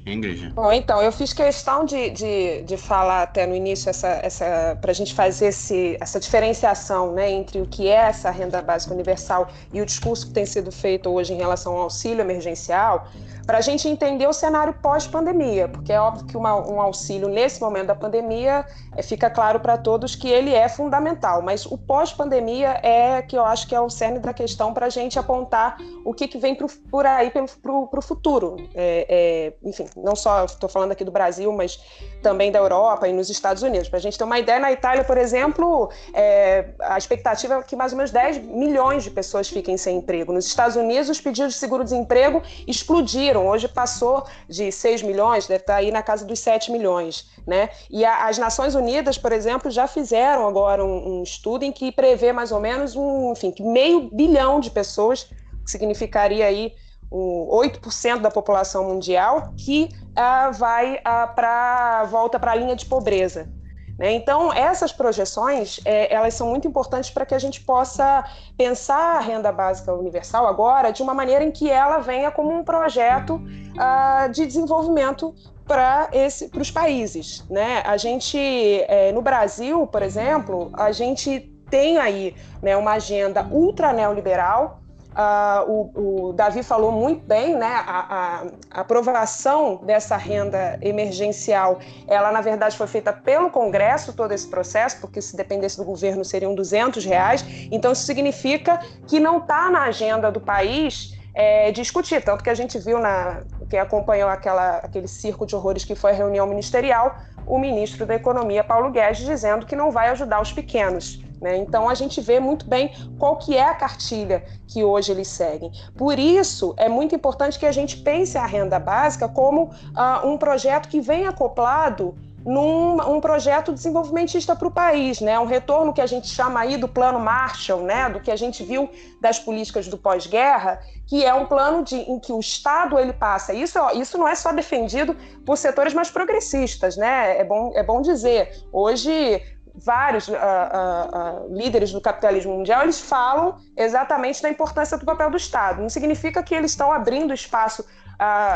[0.06, 0.50] Ingrid.
[0.50, 4.90] Bom, então, eu fiz questão de, de, de falar até no início essa, essa, para
[4.90, 9.48] a gente fazer esse, essa diferenciação né, entre o que é essa renda básica universal
[9.72, 13.08] e o discurso que tem sido feito hoje em relação ao auxílio emergencial,
[13.44, 17.60] para a gente entender o cenário pós-pandemia, porque é óbvio que uma, um auxílio nesse
[17.60, 18.64] momento da pandemia
[18.96, 23.44] é, fica claro para todos que ele é fundamental, mas o pós-pandemia é que eu
[23.44, 26.54] acho que é o cerne da questão para a gente apontar o que, que vem
[26.54, 28.56] pro, por aí para o futuro.
[28.74, 31.78] É, é, enfim, não só estou falando aqui do Brasil, mas
[32.22, 33.88] também da Europa e nos Estados Unidos.
[33.88, 37.76] Para a gente ter uma ideia, na Itália, por exemplo, é, a expectativa é que
[37.76, 40.32] mais ou menos 10 milhões de pessoas fiquem sem emprego.
[40.32, 45.76] Nos Estados Unidos, os pedidos de seguro-desemprego explodiram Hoje passou de 6 milhões, deve estar
[45.76, 47.30] aí na casa dos 7 milhões.
[47.46, 47.68] Né?
[47.90, 51.92] E a, as Nações Unidas, por exemplo, já fizeram agora um, um estudo em que
[51.92, 55.24] prevê mais ou menos um, enfim, meio bilhão de pessoas,
[55.64, 56.72] que significaria aí
[57.10, 62.86] um 8% da população mundial, que uh, vai uh, para volta para a linha de
[62.86, 63.48] pobreza.
[63.98, 64.12] Né?
[64.12, 68.24] Então, essas projeções, é, elas são muito importantes para que a gente possa
[68.56, 72.64] pensar a renda básica universal agora de uma maneira em que ela venha como um
[72.64, 75.34] projeto uh, de desenvolvimento
[75.66, 76.10] para
[76.58, 77.44] os países.
[77.48, 77.82] Né?
[77.86, 83.92] A gente, é, no Brasil, por exemplo, a gente tem aí né, uma agenda ultra
[83.92, 84.80] neoliberal,
[85.14, 87.84] Uh, o, o, Davi falou muito bem, né?
[87.86, 94.48] A, a, aprovação dessa renda emergencial, ela na verdade foi feita pelo Congresso todo esse
[94.48, 97.44] processo, porque se dependesse do governo seriam 200 reais.
[97.70, 102.54] Então isso significa que não está na agenda do país é, discutir, tanto que a
[102.54, 107.16] gente viu na quem acompanhou aquela, aquele circo de horrores que foi a reunião ministerial,
[107.46, 111.22] o ministro da Economia Paulo Guedes dizendo que não vai ajudar os pequenos.
[111.44, 111.58] Né?
[111.58, 115.70] Então a gente vê muito bem qual que é a cartilha que hoje eles seguem.
[115.94, 120.38] Por isso é muito importante que a gente pense a renda básica como uh, um
[120.38, 122.14] projeto que vem acoplado
[122.46, 125.38] num um projeto desenvolvimentista para o país, né?
[125.38, 128.08] Um retorno que a gente chama aí do plano Marshall, né?
[128.10, 128.88] Do que a gente viu
[129.20, 133.54] das políticas do pós-guerra, que é um plano de, em que o Estado ele passa.
[133.54, 137.38] Isso, isso não é só defendido por setores mais progressistas, né?
[137.38, 138.50] É bom, é bom dizer.
[138.70, 139.42] Hoje
[139.74, 145.30] vários uh, uh, uh, líderes do capitalismo mundial, eles falam exatamente da importância do papel
[145.30, 145.82] do Estado.
[145.82, 147.84] Não significa que eles estão abrindo espaço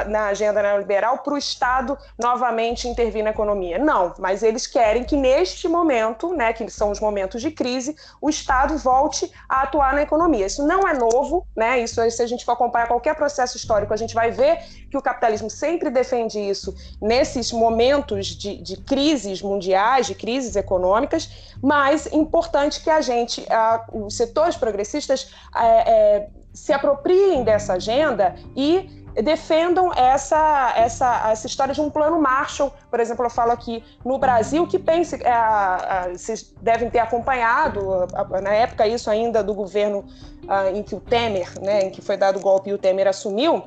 [0.07, 3.79] na agenda neoliberal para o Estado novamente intervir na economia.
[3.79, 8.29] Não, mas eles querem que neste momento, né, que são os momentos de crise, o
[8.31, 10.47] Estado volte a atuar na economia.
[10.47, 11.81] Isso não é novo, né?
[11.81, 14.59] Isso se a gente for acompanhar qualquer processo histórico, a gente vai ver
[14.91, 21.08] que o capitalismo sempre defende isso nesses momentos de, de crises mundiais, de crises econômicas,
[21.62, 28.35] mas importante que a gente, uh, os setores progressistas, uh, uh, se apropriem dessa agenda
[28.57, 32.73] e defendam essa, essa, essa história de um plano Marshall.
[32.88, 38.07] Por exemplo, eu falo aqui no Brasil, que pense, é, vocês devem ter acompanhado,
[38.40, 40.05] na época isso ainda do governo
[40.73, 43.64] em que o Temer, né, em que foi dado o golpe e o Temer assumiu,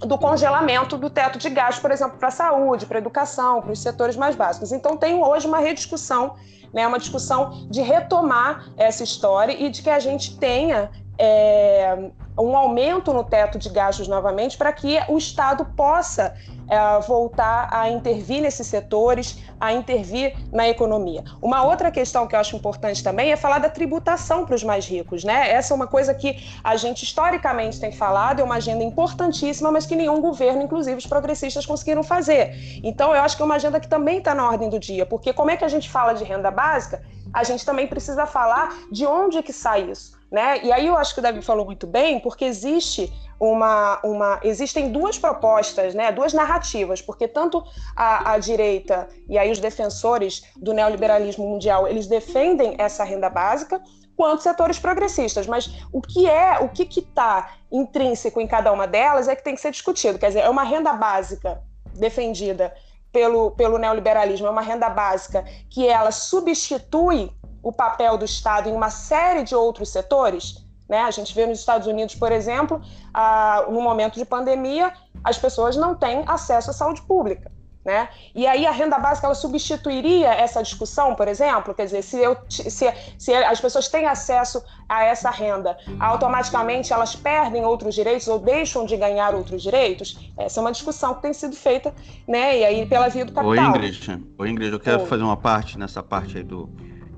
[0.00, 3.72] do congelamento do teto de gastos, por exemplo, para a saúde, para a educação, para
[3.72, 4.72] os setores mais básicos.
[4.72, 6.34] Então, tem hoje uma rediscussão,
[6.72, 12.56] né, uma discussão de retomar essa história e de que a gente tenha é, um
[12.56, 16.34] aumento no teto de gastos novamente para que o Estado possa
[16.68, 21.24] é, voltar a intervir nesses setores, a intervir na economia.
[21.40, 24.86] Uma outra questão que eu acho importante também é falar da tributação para os mais
[24.86, 25.50] ricos, né?
[25.50, 29.86] Essa é uma coisa que a gente historicamente tem falado, é uma agenda importantíssima, mas
[29.86, 32.80] que nenhum governo, inclusive os progressistas, conseguiram fazer.
[32.82, 35.32] Então, eu acho que é uma agenda que também está na ordem do dia, porque
[35.32, 37.02] como é que a gente fala de renda básica?
[37.32, 40.17] A gente também precisa falar de onde é que sai isso.
[40.30, 40.60] Né?
[40.62, 43.10] E aí eu acho que o Davi falou muito bem, porque existe
[43.40, 46.12] uma, uma existem duas propostas, né?
[46.12, 47.64] duas narrativas, porque tanto
[47.96, 53.80] a, a, direita e aí os defensores do neoliberalismo mundial eles defendem essa renda básica,
[54.14, 55.46] quanto setores progressistas.
[55.46, 59.54] Mas o que é, o que está intrínseco em cada uma delas é que tem
[59.54, 60.18] que ser discutido.
[60.18, 61.62] Quer dizer, é uma renda básica
[61.94, 62.74] defendida
[63.12, 67.30] pelo, pelo neoliberalismo, é uma renda básica que ela substitui
[67.62, 70.64] o papel do Estado em uma série de outros setores.
[70.88, 71.02] Né?
[71.02, 72.80] A gente vê nos Estados Unidos, por exemplo,
[73.12, 74.92] ah, no momento de pandemia,
[75.22, 77.52] as pessoas não têm acesso à saúde pública.
[77.84, 78.06] Né?
[78.34, 82.36] E aí a renda básica ela substituiria essa discussão, por exemplo, quer dizer, se, eu,
[82.46, 88.38] se, se as pessoas têm acesso a essa renda, automaticamente elas perdem outros direitos ou
[88.38, 90.18] deixam de ganhar outros direitos?
[90.36, 91.94] Essa é uma discussão que tem sido feita,
[92.26, 92.58] né?
[92.58, 93.72] E aí pela via do capital.
[93.72, 96.68] Ô Ingrid, ô Ingrid eu quero fazer uma parte nessa parte aí do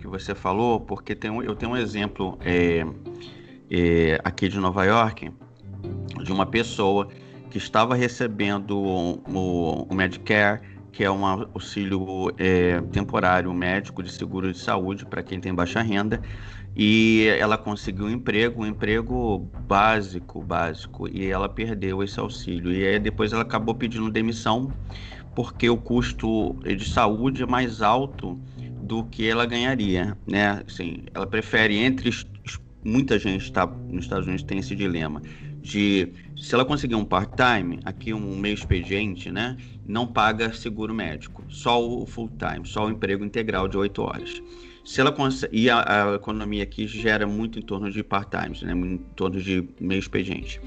[0.00, 2.84] que você falou, porque tem um, eu tenho um exemplo é,
[3.70, 5.30] é, aqui de Nova York
[6.22, 7.08] de uma pessoa
[7.50, 10.60] que estava recebendo o, Medicare,
[10.92, 15.82] que é um auxílio é, temporário médico de seguro de saúde para quem tem baixa
[15.82, 16.20] renda,
[16.76, 22.72] e ela conseguiu um emprego, um emprego básico, básico, e ela perdeu esse auxílio.
[22.72, 24.72] E aí depois ela acabou pedindo demissão
[25.34, 28.38] porque o custo de saúde é mais alto
[28.90, 30.64] do que ela ganharia, né?
[30.66, 32.10] Assim, ela prefere entre
[32.84, 35.22] muita gente está nos Estados Unidos tem esse dilema
[35.62, 41.44] de se ela conseguir um part-time, aqui um meio expediente, né, não paga seguro médico,
[41.48, 44.42] só o full-time, só o emprego integral de oito horas.
[44.84, 45.14] Se ela
[45.52, 49.68] e a, a, economia aqui gera muito em torno de part-times, né, em torno de
[49.78, 50.60] meio expediente.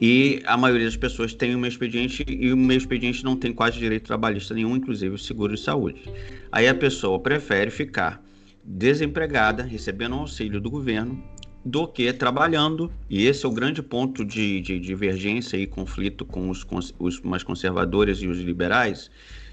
[0.00, 3.78] E a maioria das pessoas tem meio expediente e o meio expediente não tem quase
[3.78, 6.02] direito trabalhista nenhum, inclusive seguro de saúde.
[6.50, 8.22] Aí a pessoa prefere ficar
[8.64, 11.22] desempregada, recebendo um auxílio do governo,
[11.64, 16.48] do que trabalhando, e esse é o grande ponto de, de divergência e conflito com
[16.48, 16.66] os,
[16.98, 19.10] os mais conservadores e os liberais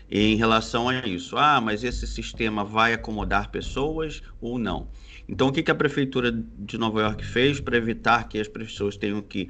[0.09, 1.37] em relação a isso.
[1.37, 4.87] Ah, mas esse sistema vai acomodar pessoas ou não?
[5.27, 8.95] Então, o que, que a Prefeitura de Nova York fez para evitar que as pessoas
[8.95, 9.49] tenham que.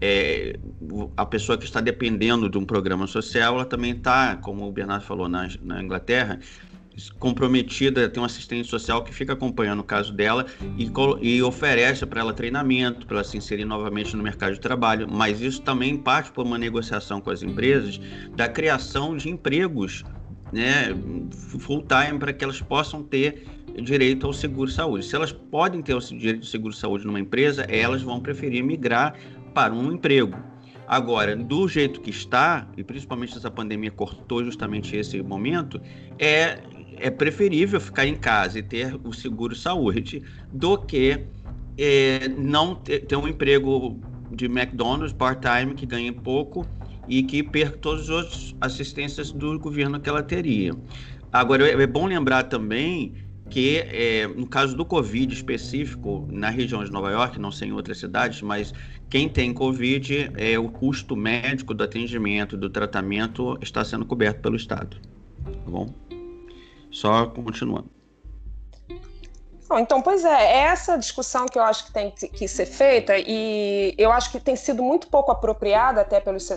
[0.00, 0.58] É,
[1.16, 5.04] a pessoa que está dependendo de um programa social, ela também está, como o Bernardo
[5.04, 6.38] falou na, na Inglaterra,
[7.18, 10.90] comprometida, tem um assistente social que fica acompanhando o caso dela e,
[11.22, 15.08] e oferece para ela treinamento, para ela se inserir novamente no mercado de trabalho.
[15.10, 18.00] Mas isso também parte por uma negociação com as empresas
[18.34, 20.04] da criação de empregos
[20.52, 20.94] né,
[21.60, 23.46] full time para que elas possam ter
[23.82, 25.04] direito ao seguro saúde.
[25.06, 29.14] Se elas podem ter o direito ao seguro saúde numa empresa, elas vão preferir migrar
[29.52, 30.36] para um emprego.
[30.86, 35.80] Agora, do jeito que está, e principalmente essa pandemia cortou justamente esse momento,
[36.18, 36.58] é
[37.00, 40.22] é preferível ficar em casa e ter o seguro saúde
[40.52, 41.24] do que
[41.78, 43.98] é, não ter, ter, um emprego
[44.30, 46.66] de McDonald's part-time que ganhe pouco
[47.08, 50.72] e que perca todas as assistências do governo que ela teria.
[51.32, 53.14] Agora, é, é bom lembrar também
[53.50, 57.72] que, é, no caso do Covid específico, na região de Nova York, não sei em
[57.72, 58.72] outras cidades, mas
[59.10, 64.54] quem tem Covid, é, o custo médico do atendimento, do tratamento, está sendo coberto pelo
[64.54, 64.96] Estado.
[65.44, 65.92] Tá bom?
[66.90, 67.90] Só continuando.
[69.72, 73.94] Então, pois é, é, essa discussão que eu acho que tem que ser feita, e
[73.98, 76.50] eu acho que tem sido muito pouco apropriada até pelos,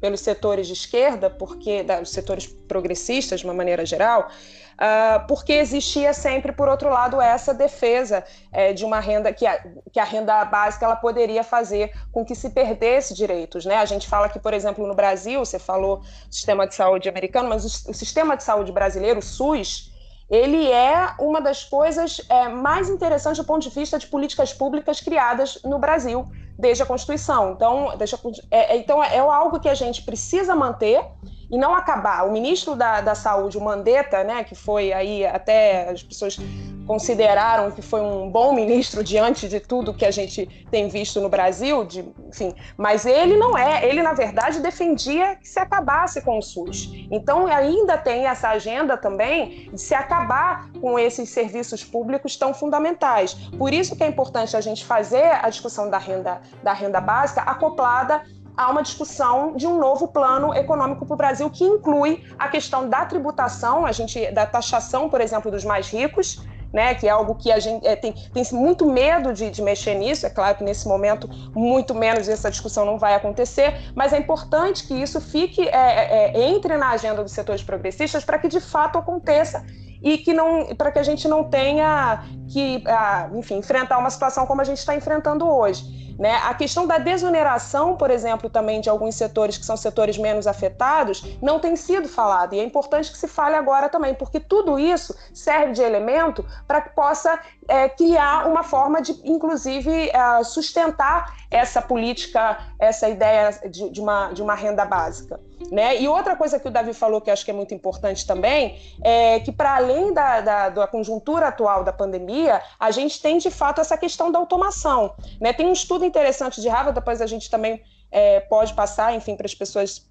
[0.00, 4.30] pelos setores de esquerda, porque os setores progressistas, de uma maneira geral,
[4.76, 9.62] uh, porque existia sempre, por outro lado, essa defesa é, de uma renda que a,
[9.92, 13.64] que a renda básica ela poderia fazer com que se perdesse direitos.
[13.64, 13.76] Né?
[13.76, 17.64] A gente fala que, por exemplo, no Brasil, você falou sistema de saúde americano, mas
[17.64, 19.92] o, o sistema de saúde brasileiro, o SUS,
[20.28, 25.00] ele é uma das coisas é, mais interessantes do ponto de vista de políticas públicas
[25.00, 26.26] criadas no Brasil
[26.58, 27.52] desde a Constituição.
[27.52, 28.18] Então, deixa,
[28.50, 31.04] é, é, então é algo que a gente precisa manter
[31.50, 32.26] e não acabar.
[32.26, 36.38] O ministro da, da Saúde, o Mandetta, né, que foi aí até as pessoas
[36.86, 41.28] consideraram que foi um bom ministro diante de tudo que a gente tem visto no
[41.28, 46.38] Brasil, de, enfim, mas ele não é, ele na verdade defendia que se acabasse com
[46.38, 46.90] o SUS.
[47.10, 53.34] Então ainda tem essa agenda também de se acabar com esses serviços públicos tão fundamentais.
[53.58, 57.42] Por isso que é importante a gente fazer a discussão da renda da renda básica
[57.42, 58.22] acoplada
[58.56, 62.88] há uma discussão de um novo plano econômico para o Brasil que inclui a questão
[62.88, 66.40] da tributação, a gente da taxação, por exemplo, dos mais ricos,
[66.72, 69.94] né, que é algo que a gente é, tem, tem muito medo de, de, mexer
[69.94, 70.26] nisso.
[70.26, 74.86] É claro que nesse momento, muito menos essa discussão não vai acontecer, mas é importante
[74.86, 78.60] que isso fique, é, é, é entre na agenda dos setores progressistas para que de
[78.60, 79.64] fato aconteça
[80.02, 84.44] e que não para que a gente não tenha que, ah, enfim, enfrentar uma situação
[84.44, 86.05] como a gente está enfrentando hoje.
[86.18, 86.34] Né?
[86.44, 91.22] A questão da desoneração, por exemplo, também de alguns setores que são setores menos afetados,
[91.42, 92.54] não tem sido falado.
[92.54, 96.80] E é importante que se fale agora também, porque tudo isso serve de elemento para
[96.80, 97.38] que possa
[97.68, 104.32] é, criar uma forma de, inclusive, é, sustentar essa política, essa ideia de, de, uma,
[104.32, 105.38] de uma renda básica.
[105.70, 106.00] Né?
[106.00, 109.40] E outra coisa que o Davi falou que acho que é muito importante também é
[109.40, 113.80] que, para além da, da, da, conjuntura atual da pandemia, a gente tem de fato
[113.80, 115.14] essa questão da automação.
[115.40, 115.52] Né?
[115.52, 117.82] Tem um estudo interessante de Harvard, depois a gente também
[118.12, 120.06] é, pode passar, enfim, para as pessoas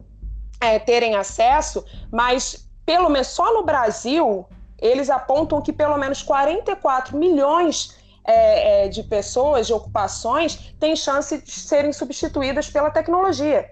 [0.59, 4.47] é, terem acesso, mas pelo menos só no Brasil
[4.79, 11.37] eles apontam que pelo menos 44 milhões é, é, de pessoas, de ocupações, têm chance
[11.41, 13.69] de serem substituídas pela tecnologia.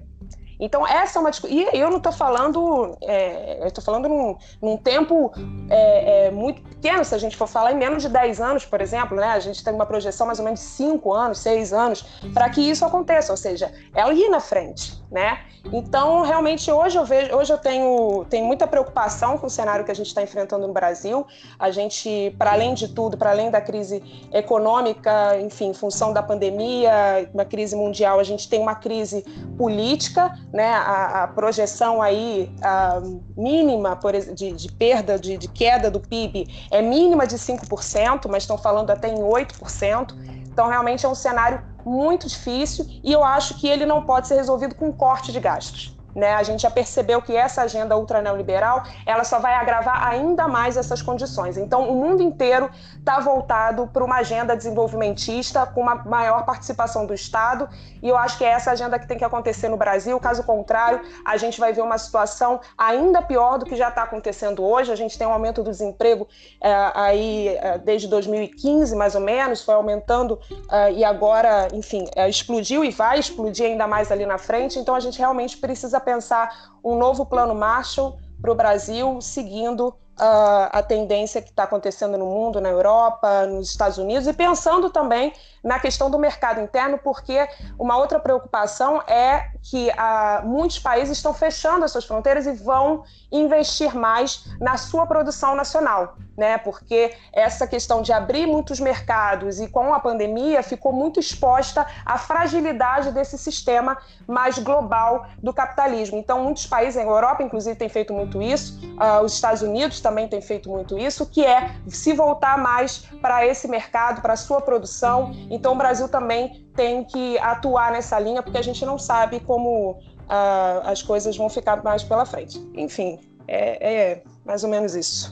[0.64, 4.78] Então, essa é uma E eu não estou falando, é, eu estou falando num, num
[4.78, 5.34] tempo
[5.70, 8.80] é, é, muito pequeno, se a gente for falar em menos de 10 anos, por
[8.80, 9.28] exemplo, né?
[9.28, 12.01] A gente tem uma projeção mais ou menos de 5 anos, 6 anos,
[12.34, 15.39] para que isso aconteça, ou seja, é ali na frente, né?
[15.72, 19.91] Então, realmente, hoje eu vejo, hoje eu tenho, tenho muita preocupação com o cenário que
[19.91, 21.26] a gente está enfrentando no Brasil.
[21.57, 24.03] A gente, para além de tudo, para além da crise
[24.34, 29.24] econômica, enfim, em função da pandemia, uma crise mundial, a gente tem uma crise
[29.57, 30.72] política, né?
[30.72, 33.01] A, a projeção aí a
[33.36, 38.43] mínima por, de, de perda, de, de queda do PIB é mínima de 5%, mas
[38.43, 40.16] estão falando até em 8%.
[40.47, 44.36] Então, realmente é um cenário muito difícil e eu acho que ele não pode ser
[44.36, 45.93] resolvido com corte de gastos.
[46.16, 46.34] Né?
[46.34, 50.78] A gente já percebeu que essa agenda ultra neoliberal ela só vai agravar ainda mais
[50.78, 51.57] essas condições.
[51.57, 57.14] Então, o mundo inteiro está voltado para uma agenda desenvolvimentista com uma maior participação do
[57.14, 57.68] Estado
[58.01, 60.20] e eu acho que é essa agenda que tem que acontecer no Brasil.
[60.20, 64.64] Caso contrário, a gente vai ver uma situação ainda pior do que já está acontecendo
[64.64, 64.91] hoje.
[64.91, 66.28] A gente tem um aumento do desemprego
[66.61, 70.39] é, aí é, desde 2015, mais ou menos, foi aumentando
[70.72, 74.78] é, e agora, enfim, é, explodiu e vai explodir ainda mais ali na frente.
[74.78, 79.88] Então, a gente realmente precisa pensar um novo plano Marshall para o Brasil, seguindo
[80.20, 84.89] uh, a tendência que está acontecendo no mundo, na Europa, nos Estados Unidos, e pensando
[84.89, 85.34] também
[85.64, 87.47] na questão do mercado interno, porque
[87.80, 93.04] uma outra preocupação é que ah, muitos países estão fechando as suas fronteiras e vão
[93.32, 96.58] investir mais na sua produção nacional, né?
[96.58, 102.18] Porque essa questão de abrir muitos mercados e com a pandemia ficou muito exposta à
[102.18, 106.18] fragilidade desse sistema mais global do capitalismo.
[106.18, 110.28] Então, muitos países, a Europa, inclusive, tem feito muito isso, ah, os Estados Unidos também
[110.28, 114.62] têm feito muito isso, que é se voltar mais para esse mercado, para a sua
[114.62, 119.40] produção então, o Brasil também tem que atuar nessa linha, porque a gente não sabe
[119.40, 122.60] como uh, as coisas vão ficar mais pela frente.
[122.74, 125.32] Enfim, é, é mais ou menos isso.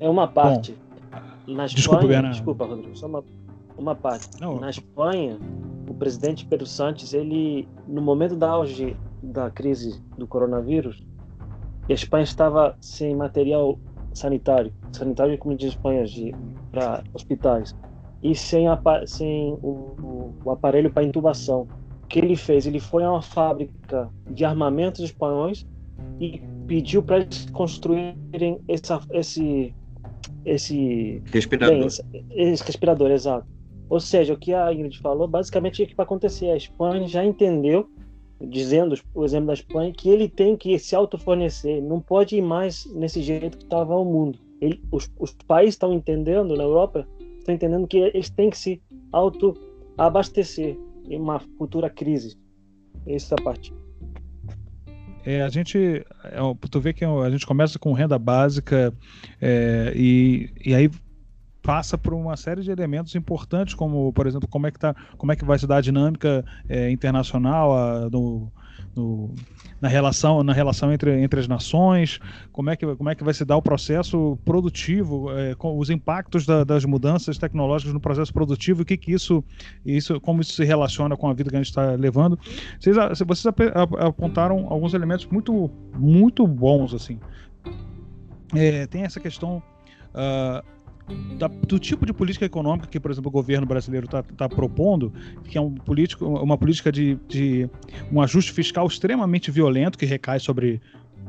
[0.00, 0.76] É uma parte.
[1.46, 3.24] Bom, Na Espanha, desculpa, desculpa, Rodrigo, só uma,
[3.78, 4.28] uma parte.
[4.40, 4.60] Não.
[4.60, 5.38] Na Espanha,
[5.88, 11.02] o presidente Pedro Santos, ele, no momento da auge da crise do coronavírus,
[11.88, 13.78] a Espanha estava sem material
[14.12, 16.04] sanitário, sanitário como diz Espanha,
[16.70, 17.76] para hospitais
[18.22, 21.68] e sem, a, sem o, o aparelho para intubação.
[22.02, 22.66] O que ele fez?
[22.66, 25.66] Ele foi a uma fábrica de armamentos espanhóis
[26.20, 29.74] e pediu para eles construírem essa, esse
[30.46, 31.76] esse respirador.
[31.76, 31.86] Bem,
[32.30, 33.46] esse, respirador, exato.
[33.88, 36.50] Ou seja, o que a Ingrid falou, basicamente o que vai acontecer.
[36.50, 37.88] A Espanha já entendeu,
[38.40, 42.86] dizendo o exemplo da Espanha, que ele tem que se autofornecer, não pode ir mais
[42.94, 44.38] nesse jeito que estava o mundo.
[44.60, 47.06] Ele, os, os países estão entendendo na Europa
[47.46, 48.82] estão entendendo que eles têm que se
[49.12, 50.76] auto-abastecer
[51.08, 52.36] em uma futura crise.
[53.06, 53.72] Essa é a parte.
[55.26, 56.38] É, a gente, é,
[56.70, 58.94] tu vê que é a gente começa com renda básica
[59.40, 60.88] é, e, e aí
[61.60, 65.32] passa por uma série de elementos importantes, como, por exemplo, como é que, tá, como
[65.32, 68.48] é que vai se dar a dinâmica é, internacional a, do,
[68.96, 69.34] no,
[69.80, 72.18] na relação, na relação entre, entre as nações,
[72.50, 75.90] como é, que, como é que vai se dar o processo produtivo, é, com os
[75.90, 79.44] impactos da, das mudanças tecnológicas no processo produtivo, o que, que isso,
[79.84, 82.38] isso, como isso se relaciona com a vida que a gente está levando.
[82.80, 83.46] Vocês, vocês
[83.98, 87.20] apontaram alguns elementos muito, muito bons, assim.
[88.54, 89.62] É, tem essa questão
[90.14, 90.75] uh,
[91.38, 95.12] da, do tipo de política econômica que, por exemplo, o governo brasileiro está tá propondo,
[95.44, 97.68] que é um político, uma política de, de
[98.10, 100.80] um ajuste fiscal extremamente violento que recai sobre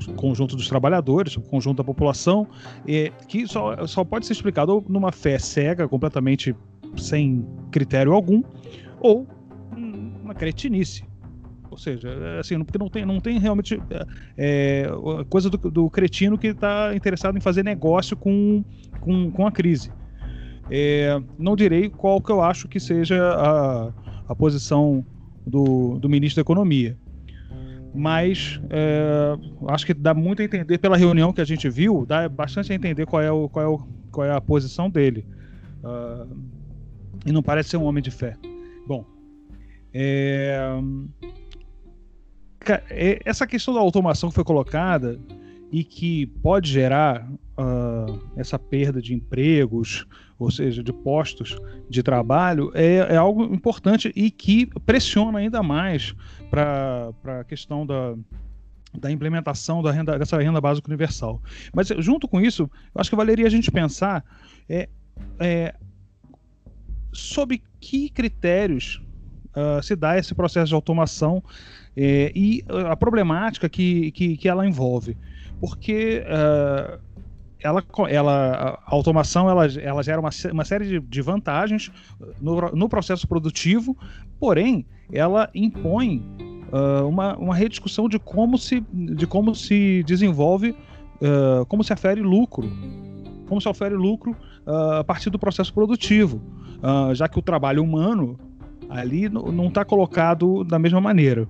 [0.07, 2.47] o conjunto dos trabalhadores, o conjunto da população,
[2.87, 6.55] é, que só, só pode ser explicado numa fé cega, completamente
[6.95, 8.43] sem critério algum,
[8.99, 9.27] ou
[10.23, 11.03] uma cretinice.
[11.77, 14.05] Ou seja, é, assim, porque não tem, não tem realmente é,
[14.35, 14.89] é
[15.29, 18.65] coisa do, do, cretino que está interessado em fazer negócio com,
[18.99, 19.91] com, com a crise.
[20.71, 23.93] É, não direi qual que eu acho que seja a,
[24.27, 25.05] a posição
[25.45, 26.97] do, do ministro da Economia.
[27.93, 32.27] Mas é, acho que dá muito a entender pela reunião que a gente viu, dá
[32.27, 33.77] bastante a entender qual é, o, qual é, o,
[34.11, 35.27] qual é a posição dele.
[35.83, 36.35] Uh,
[37.23, 38.35] e não parece ser um homem de fé.
[38.87, 39.05] Bom,
[39.93, 40.59] é,
[43.25, 45.19] essa questão da automação que foi colocada
[45.71, 50.05] e que pode gerar uh, essa perda de empregos,
[50.39, 51.57] ou seja, de postos
[51.89, 56.15] de trabalho, é, é algo importante e que pressiona ainda mais
[56.49, 58.15] para a questão da,
[58.97, 61.41] da implementação da renda, dessa renda básica universal.
[61.73, 64.23] Mas junto com isso, acho que valeria a gente pensar
[64.69, 64.87] é,
[65.39, 65.75] é,
[67.11, 69.01] sobre que critérios
[69.55, 71.43] uh, se dá esse processo de automação
[71.97, 75.17] é, e a problemática que, que, que, ela envolve.
[75.59, 76.99] Porque uh,
[77.59, 81.91] ela, ela, a automação ela, ela gera uma, uma série de, de vantagens
[82.39, 83.97] no, no processo produtivo,
[84.39, 86.23] porém, ela impõe
[86.71, 90.75] uh, uma, uma rediscussão de como se, de como se desenvolve,
[91.21, 92.69] uh, como se afere lucro.
[93.47, 94.35] Como se ofere lucro
[94.67, 96.41] uh, a partir do processo produtivo,
[97.15, 98.37] já que o trabalho humano
[98.87, 101.47] ali não está colocado da mesma maneira.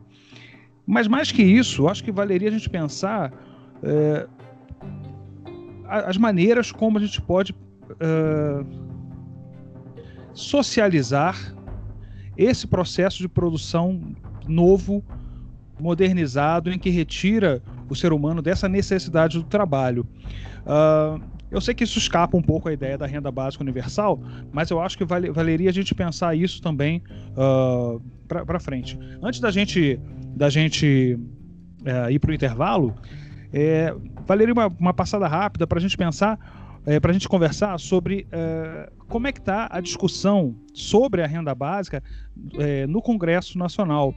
[0.88, 3.34] Mas mais que isso, acho que valeria a gente pensar
[3.84, 4.30] uh,
[5.86, 8.66] as maneiras como a gente pode uh,
[10.34, 11.54] socializar
[12.38, 14.00] esse processo de produção
[14.48, 15.04] novo,
[15.80, 20.08] modernizado, em que retira o ser humano dessa necessidade do trabalho.
[20.66, 24.22] Uh, eu sei que isso escapa um pouco à ideia da renda básica universal,
[24.52, 27.02] mas eu acho que vale, valeria a gente pensar isso também
[27.38, 29.00] uh, para frente.
[29.22, 30.00] Antes da gente,
[30.38, 31.18] da gente
[31.82, 32.96] uh, ir para o intervalo,
[33.52, 33.94] é,
[34.26, 36.38] valeria uma, uma, passada rápida para a gente pensar,
[36.86, 41.28] é, para a gente conversar sobre é, como é que está a discussão sobre a
[41.28, 42.04] renda básica
[42.58, 44.14] é, no Congresso Nacional.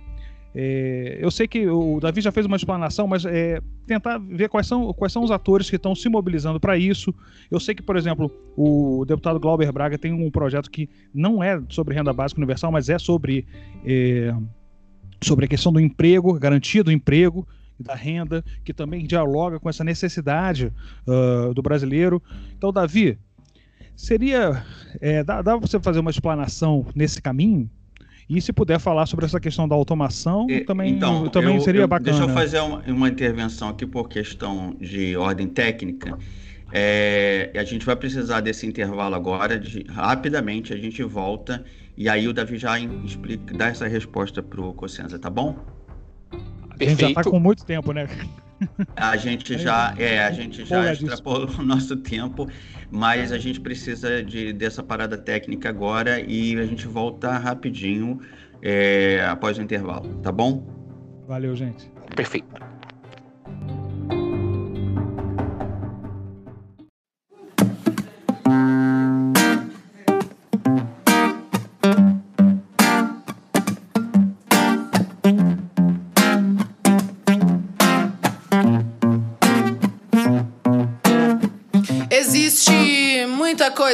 [0.53, 4.67] É, eu sei que o Davi já fez uma explanação, mas é, tentar ver quais
[4.67, 7.15] são, quais são os atores que estão se mobilizando para isso.
[7.51, 11.61] Eu sei que, por exemplo, o deputado Glauber Braga tem um projeto que não é
[11.69, 13.47] sobre renda básica universal, mas é sobre,
[13.85, 14.35] é,
[15.23, 17.47] sobre a questão do emprego, garantia do emprego
[17.79, 20.73] e da renda, que também dialoga com essa necessidade
[21.07, 22.23] uh, do brasileiro.
[22.57, 23.19] Então, Davi,
[23.97, 24.65] seria.
[25.01, 27.71] É, dá, dá você fazer uma explanação nesse caminho?
[28.29, 31.89] E se puder falar sobre essa questão da automação, também, então, também eu, seria eu,
[31.89, 32.17] bacana.
[32.17, 36.17] Deixa eu fazer uma, uma, intervenção aqui por questão de ordem técnica.
[36.73, 41.65] É, a gente vai precisar desse intervalo agora, de, rapidamente a gente volta
[42.01, 45.55] e aí o Davi já explica, dá essa resposta para o Cossenza, tá bom?
[46.71, 48.09] A gente já está com muito tempo, né?
[48.97, 52.49] A gente já, é, a gente já extrapolou o nosso tempo,
[52.91, 58.19] mas a gente precisa de, dessa parada técnica agora e a gente volta rapidinho
[58.63, 60.67] é, após o intervalo, tá bom?
[61.29, 61.93] Valeu, gente.
[62.17, 62.70] Perfeito.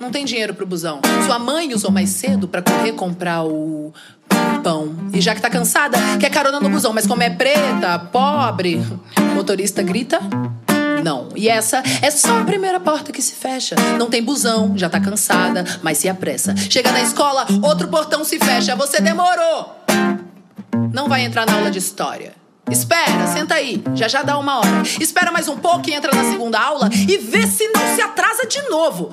[0.00, 0.98] Não tem dinheiro pro busão.
[1.26, 3.92] Sua mãe usou mais cedo para correr comprar o
[4.64, 4.96] pão.
[5.12, 8.82] E já que tá cansada, quer carona no busão, mas como é preta, pobre,
[9.34, 10.18] motorista grita.
[11.04, 11.28] Não.
[11.36, 13.76] E essa é só a primeira porta que se fecha.
[13.98, 16.56] Não tem busão, já tá cansada, mas se apressa.
[16.56, 18.74] Chega na escola, outro portão se fecha.
[18.76, 19.76] Você demorou.
[20.94, 22.40] Não vai entrar na aula de história.
[22.70, 24.82] Espera, senta aí, já já dá uma hora.
[25.00, 28.46] Espera mais um pouco e entra na segunda aula e vê se não se atrasa
[28.46, 29.12] de novo.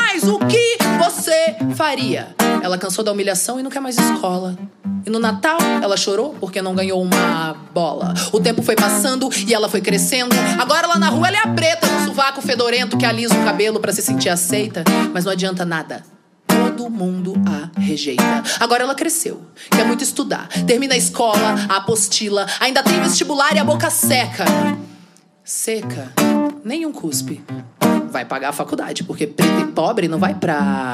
[0.23, 2.35] O que você faria?
[2.61, 4.55] Ela cansou da humilhação e não quer mais escola.
[5.05, 8.13] E no Natal ela chorou porque não ganhou uma bola.
[8.31, 10.35] O tempo foi passando e ela foi crescendo.
[10.59, 13.79] Agora lá na rua ela é a preta, no sovaco fedorento que alisa o cabelo
[13.79, 14.83] para se sentir aceita.
[15.11, 16.03] Mas não adianta nada.
[16.47, 18.43] Todo mundo a rejeita.
[18.59, 19.41] Agora ela cresceu,
[19.71, 20.47] quer muito estudar.
[20.67, 24.45] Termina a escola, a apostila, ainda tem vestibular e a boca seca.
[25.43, 26.11] Seca,
[26.63, 27.43] nenhum cuspe.
[28.11, 30.93] Vai pagar a faculdade, porque preto e pobre não vai pra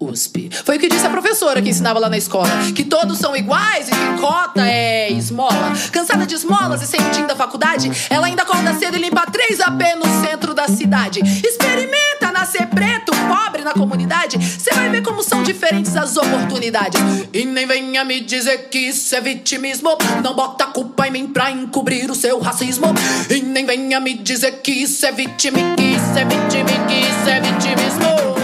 [0.00, 0.50] USP.
[0.64, 3.88] Foi o que disse a professora que ensinava lá na escola: que todos são iguais
[3.88, 5.72] e que cota é esmola.
[5.92, 9.60] Cansada de esmolas e sem o da faculdade, ela ainda acorda cedo e limpa 3
[9.60, 11.20] AP no centro da cidade.
[11.20, 14.38] Experimenta nascer preto, pobre na comunidade.
[14.38, 17.00] Você vai ver como são diferentes as oportunidades.
[17.32, 19.96] E nem venha me dizer que isso é vitimismo.
[20.22, 22.94] Não bota culpa em mim pra encobrir o seu racismo.
[23.30, 27.28] E nem venha me dizer que isso é vitimismo, que isso é vitimismo, que isso
[27.28, 28.34] é vitimismo.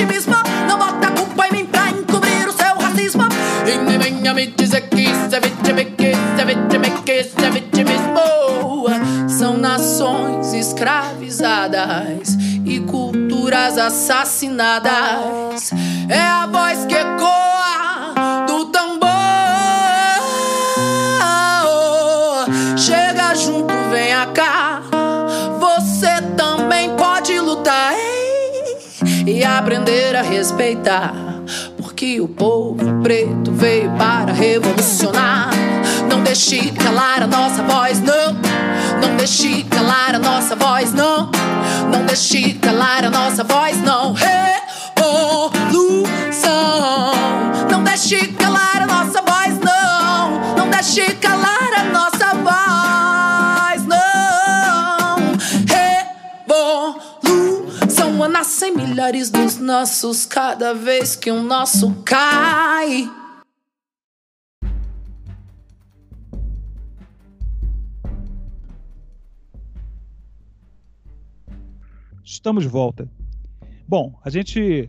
[0.00, 0.34] vitimismo.
[0.66, 3.24] Não bota culpa em mim pra encobrir o seu racismo.
[3.66, 4.46] E nem venha me
[7.38, 7.59] São
[9.60, 15.70] nações escravizadas e culturas assassinadas.
[16.08, 18.14] É a voz que ecoa
[18.46, 19.10] do tambor.
[22.76, 24.82] Chega junto, venha cá.
[25.60, 27.92] Você também pode lutar
[29.26, 31.14] e aprender a respeitar.
[31.76, 35.50] Porque o povo preto veio para revolucionar.
[36.08, 38.49] Não deixe calar a nossa voz, não.
[39.20, 41.30] Deixe calar a nossa voz, não.
[41.92, 44.14] Não deixe calar a nossa voz, não.
[44.14, 45.92] Revolução.
[47.70, 50.56] Não deixe calar a nossa voz, não.
[50.56, 55.36] Não deixe calar a nossa voz, não.
[56.48, 58.26] Revolução.
[58.26, 63.19] Nascem milhares dos nossos cada vez que um nosso cai.
[72.30, 73.10] Estamos de volta.
[73.88, 74.88] Bom, a gente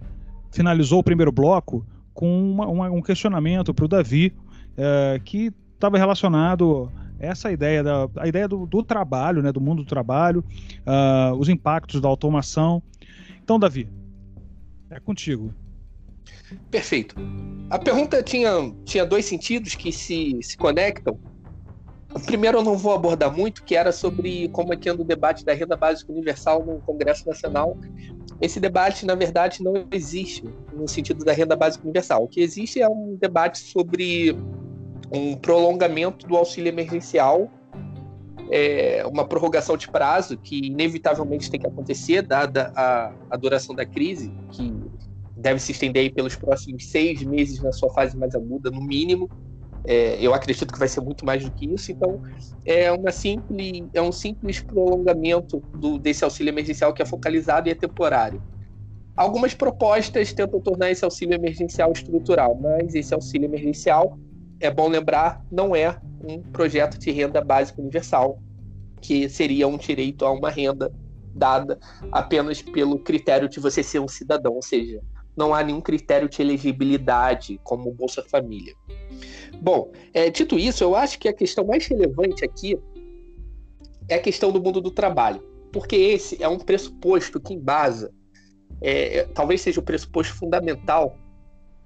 [0.51, 1.83] finalizou o primeiro bloco
[2.13, 4.31] com uma, uma, um questionamento para o Davi,
[4.77, 9.59] é, que estava relacionado a essa ideia, da, a ideia do, do trabalho, né, do
[9.59, 10.43] mundo do trabalho,
[10.85, 12.81] uh, os impactos da automação.
[13.43, 13.89] Então, Davi,
[14.91, 15.51] é contigo.
[16.69, 17.15] Perfeito.
[17.71, 18.51] A pergunta tinha,
[18.85, 21.19] tinha dois sentidos que se, se conectam.
[22.13, 25.05] O primeiro eu não vou abordar muito, que era sobre como é que anda o
[25.05, 27.77] debate da renda básica universal no Congresso Nacional.
[28.41, 30.43] Esse debate, na verdade, não existe
[30.73, 32.25] no sentido da renda básica universal.
[32.25, 34.35] O que existe é um debate sobre
[35.11, 37.49] um prolongamento do auxílio emergencial,
[38.49, 43.85] é, uma prorrogação de prazo que inevitavelmente tem que acontecer, dada a, a duração da
[43.85, 44.73] crise, que
[45.37, 49.29] deve se estender pelos próximos seis meses na sua fase mais aguda, no mínimo
[49.85, 51.91] é, eu acredito que vai ser muito mais do que isso.
[51.91, 52.21] Então,
[52.65, 57.71] é, uma simples, é um simples prolongamento do, desse auxílio emergencial que é focalizado e
[57.71, 58.41] é temporário.
[59.15, 64.17] Algumas propostas tentam tornar esse auxílio emergencial estrutural, mas esse auxílio emergencial,
[64.59, 68.39] é bom lembrar, não é um projeto de renda básica universal,
[69.01, 70.91] que seria um direito a uma renda
[71.33, 71.79] dada
[72.11, 75.01] apenas pelo critério de você ser um cidadão, ou seja,
[75.35, 78.73] não há nenhum critério de elegibilidade como Bolsa Família.
[79.61, 82.77] Bom, é, dito isso, eu acho que a questão mais relevante aqui
[84.09, 88.11] é a questão do mundo do trabalho, porque esse é um pressuposto que embasa,
[88.81, 91.17] é, talvez seja o pressuposto fundamental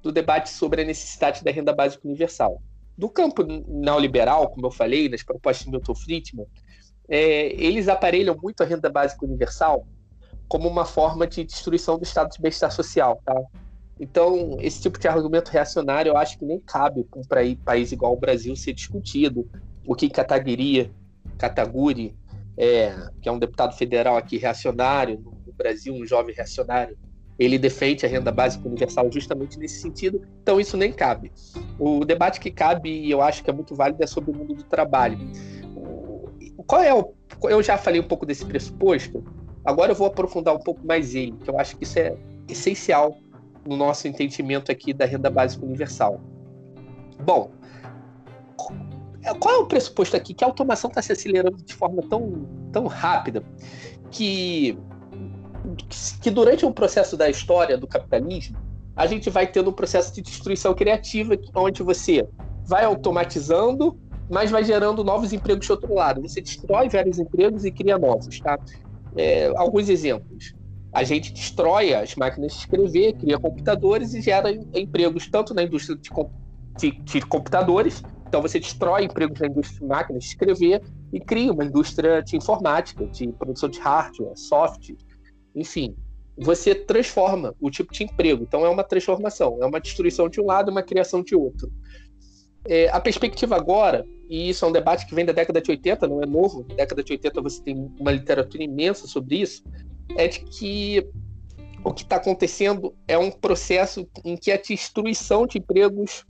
[0.02, 2.62] do debate sobre a necessidade da renda básica universal.
[2.98, 6.48] Do campo neoliberal, como eu falei, nas propostas de Milton Friedman,
[7.10, 9.86] é, eles aparelham muito a renda básica universal
[10.48, 13.22] como uma forma de destruição do estado de bem-estar social.
[13.26, 13.36] Tá?
[14.00, 18.14] Então, esse tipo de argumento reacionário eu acho que nem cabe para um país igual
[18.14, 19.50] o Brasil ser discutido.
[19.86, 20.92] O que Kataguiri,
[21.38, 22.16] Kataguri,
[22.58, 26.98] é, que é um deputado federal aqui reacionário no Brasil, um jovem reacionário,
[27.38, 31.32] ele defende a renda básica universal justamente nesse sentido, então isso nem cabe.
[31.78, 34.54] O debate que cabe, e eu acho que é muito válido, é sobre o mundo
[34.54, 35.18] do trabalho.
[36.66, 37.14] Qual é o.
[37.44, 39.24] Eu já falei um pouco desse pressuposto,
[39.66, 42.16] agora eu vou aprofundar um pouco mais ele, que eu acho que isso é
[42.48, 43.18] essencial
[43.66, 46.22] no nosso entendimento aqui da renda básica universal.
[47.20, 47.50] Bom,
[49.40, 50.34] qual é o pressuposto aqui?
[50.34, 53.44] Que a automação está se acelerando de forma tão, tão rápida
[54.12, 54.78] que,
[56.22, 58.58] que durante o processo da história do capitalismo,
[58.96, 62.28] a gente vai tendo um processo de destruição criativa, onde você
[62.66, 64.00] vai automatizando,
[64.30, 66.22] mas vai gerando novos empregos de outro lado.
[66.22, 68.40] Você destrói velhos empregos e cria novos.
[68.40, 68.58] Tá?
[69.18, 70.54] É, alguns exemplos
[70.96, 75.98] a gente destrói as máquinas de escrever, cria computadores e gera empregos tanto na indústria
[75.98, 76.10] de,
[76.78, 81.52] de, de computadores, então você destrói empregos na indústria de máquinas de escrever e cria
[81.52, 84.96] uma indústria de informática, de produção de hardware, software,
[85.54, 85.96] enfim.
[86.38, 88.44] Você transforma o tipo de emprego.
[88.44, 91.70] Então é uma transformação, é uma destruição de um lado e uma criação de outro.
[92.68, 96.08] É, a perspectiva agora, e isso é um debate que vem da década de 80,
[96.08, 99.64] não é novo, na década de 80 você tem uma literatura imensa sobre isso,
[100.18, 101.08] é de que
[101.84, 106.26] o que está acontecendo é um processo em que a destruição de empregos,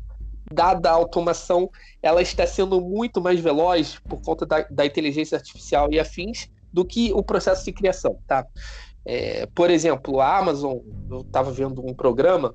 [0.51, 1.69] dada a automação,
[2.03, 6.83] ela está sendo muito mais veloz por conta da, da inteligência artificial e afins do
[6.83, 8.45] que o processo de criação, tá?
[9.05, 10.79] É, por exemplo, a Amazon,
[11.09, 12.53] eu estava vendo um programa,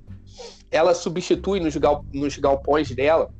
[0.70, 3.33] ela substitui nos, gal, nos galpões dela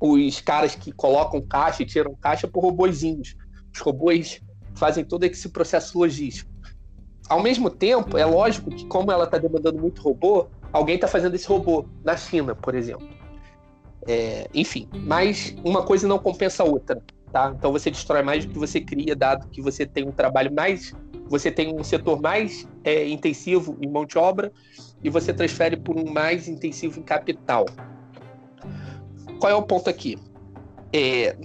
[0.00, 3.34] os caras que colocam caixa e tiram caixa por robozinhos.
[3.74, 4.40] Os robôs
[4.74, 6.48] fazem todo esse processo logístico
[7.28, 11.34] ao mesmo tempo, é lógico que, como ela está demandando muito robô, alguém está fazendo
[11.34, 13.06] esse robô na China, por exemplo.
[14.06, 17.52] É, enfim, mas uma coisa não compensa a outra, tá?
[17.56, 20.94] Então você destrói mais do que você cria, dado que você tem um trabalho mais,
[21.28, 24.50] você tem um setor mais é, intensivo em mão de obra
[25.04, 27.66] e você transfere por um mais intensivo em capital.
[29.38, 30.18] Qual é o ponto aqui?
[30.92, 31.36] É,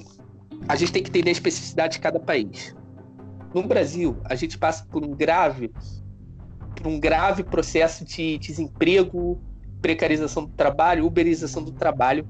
[0.67, 2.75] a gente tem que entender a especificidade de cada país.
[3.53, 5.71] No Brasil, a gente passa por um grave,
[6.75, 9.39] por um grave processo de desemprego,
[9.81, 12.27] precarização do trabalho, uberização do trabalho,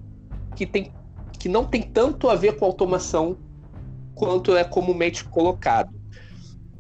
[0.56, 0.92] que, tem,
[1.40, 3.38] que não tem tanto a ver com automação
[4.16, 5.94] quanto é comumente colocado.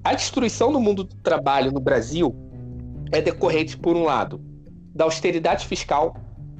[0.03, 2.35] A destruição do mundo do trabalho no Brasil
[3.11, 4.41] é decorrente, por um lado,
[4.93, 6.15] da austeridade fiscal,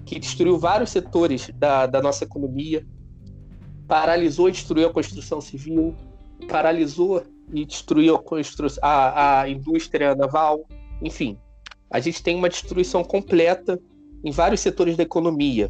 [0.06, 2.86] que destruiu vários setores da, da nossa economia,
[3.88, 5.96] paralisou e destruiu a construção civil,
[6.48, 7.24] paralisou
[7.54, 8.20] e destruiu
[8.82, 10.66] a, a, a indústria naval,
[11.02, 11.38] enfim.
[11.90, 13.80] A gente tem uma destruição completa
[14.24, 15.70] em vários setores da economia.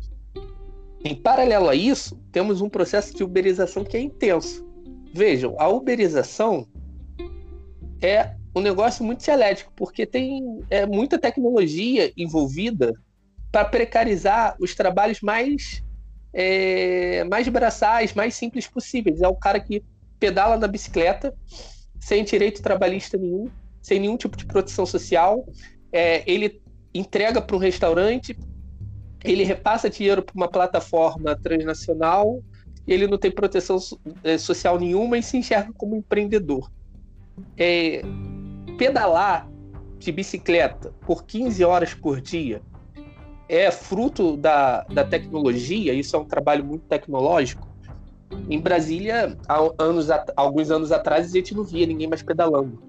[1.03, 4.65] Em paralelo a isso, temos um processo de uberização que é intenso.
[5.13, 6.65] Vejam, a uberização
[8.01, 12.93] é um negócio muito elétrico, porque tem é, muita tecnologia envolvida
[13.53, 15.83] para precarizar os trabalhos mais
[16.33, 19.21] é, mais braçais, mais simples possíveis.
[19.21, 19.83] É o cara que
[20.19, 21.31] pedala na bicicleta
[21.99, 25.45] sem direito trabalhista nenhum, sem nenhum tipo de proteção social.
[25.91, 26.59] É, ele
[26.95, 28.35] entrega para um restaurante,
[29.23, 32.41] ele repassa dinheiro para uma plataforma transnacional,
[32.87, 33.77] ele não tem proteção
[34.23, 36.71] é, social nenhuma e se enxerga como empreendedor.
[37.55, 38.01] É,
[38.79, 39.47] pedalar
[39.99, 42.59] de bicicleta por 15 horas por dia
[43.55, 47.67] é fruto da, da tecnologia, isso é um trabalho muito tecnológico.
[48.49, 52.81] Em Brasília, há anos, alguns anos atrás, a gente não via ninguém mais pedalando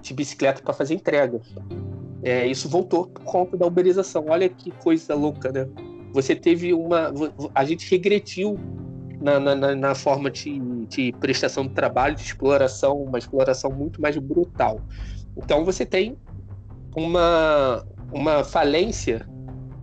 [0.00, 1.40] de bicicleta para fazer entrega.
[2.22, 4.26] É, isso voltou por conta da uberização.
[4.28, 5.68] Olha que coisa louca, né?
[6.12, 7.12] Você teve uma.
[7.54, 8.56] A gente regretiu
[9.20, 14.16] na, na, na forma de, de prestação de trabalho, de exploração, uma exploração muito mais
[14.16, 14.80] brutal.
[15.36, 16.16] Então você tem
[16.94, 19.26] uma, uma falência,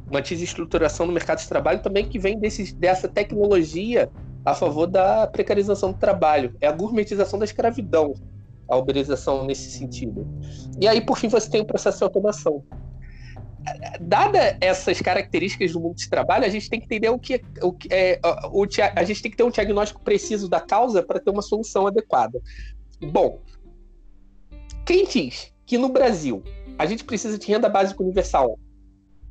[0.10, 4.10] uma desestruturação no mercado de trabalho também que vem desse, dessa tecnologia
[4.46, 6.56] a favor da precarização do trabalho.
[6.60, 8.14] É a gourmetização da escravidão,
[8.68, 10.28] a uberização nesse sentido.
[10.80, 12.64] E aí, por fim, você tem o processo de automação.
[14.02, 17.72] Dada essas características do mundo de trabalho, a gente tem que entender o que, o
[17.72, 18.20] que é,
[18.52, 21.88] o, a gente tem que ter um diagnóstico preciso da causa para ter uma solução
[21.88, 22.42] adequada.
[23.02, 23.40] Bom,
[24.86, 26.44] quem diz que no Brasil
[26.78, 28.60] a gente precisa de renda básica universal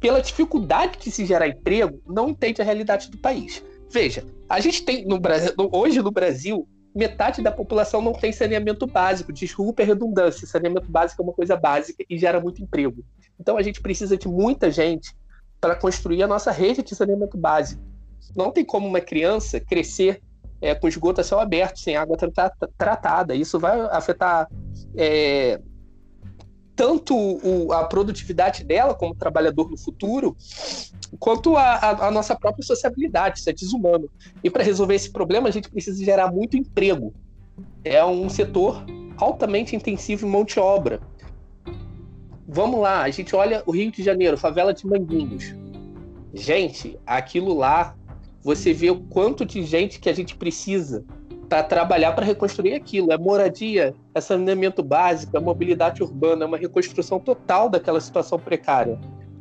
[0.03, 3.65] pela dificuldade de se gerar emprego, não entende a realidade do país.
[3.89, 8.85] Veja, a gente tem no Brasil, hoje no Brasil, metade da população não tem saneamento
[8.85, 9.33] básico.
[9.33, 13.05] Desculpa a redundância, saneamento básico é uma coisa básica e gera muito emprego.
[13.39, 15.15] Então a gente precisa de muita gente
[15.61, 17.81] para construir a nossa rede de saneamento básico.
[18.35, 20.21] Não tem como uma criança crescer
[20.61, 22.17] é, com esgoto a céu aberto, sem água
[22.77, 23.37] tratada.
[23.37, 24.49] Isso vai afetar
[24.97, 25.61] é,
[26.75, 30.37] tanto o, a produtividade dela como trabalhador no futuro,
[31.19, 34.09] quanto a, a, a nossa própria sociabilidade, isso é desumano.
[34.43, 37.13] E para resolver esse problema, a gente precisa gerar muito emprego.
[37.85, 38.85] É um setor
[39.17, 41.01] altamente intensivo em mão de obra.
[42.49, 45.55] Vamos lá, a gente olha o Rio de Janeiro, favela de Manguinhos.
[46.35, 47.95] Gente, aquilo lá,
[48.43, 51.05] você vê o quanto de gente que a gente precisa
[51.53, 53.13] para trabalhar para reconstruir aquilo.
[53.13, 58.99] É moradia, é saneamento básico, é mobilidade urbana, é uma reconstrução total daquela situação precária.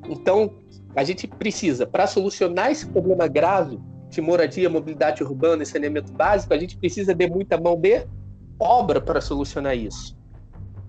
[0.10, 0.54] Então,
[0.94, 6.54] a gente precisa, para solucionar esse problema grave de moradia, mobilidade urbana e saneamento básico,
[6.54, 8.06] a gente precisa de muita mão de
[8.60, 10.14] obra para solucionar isso.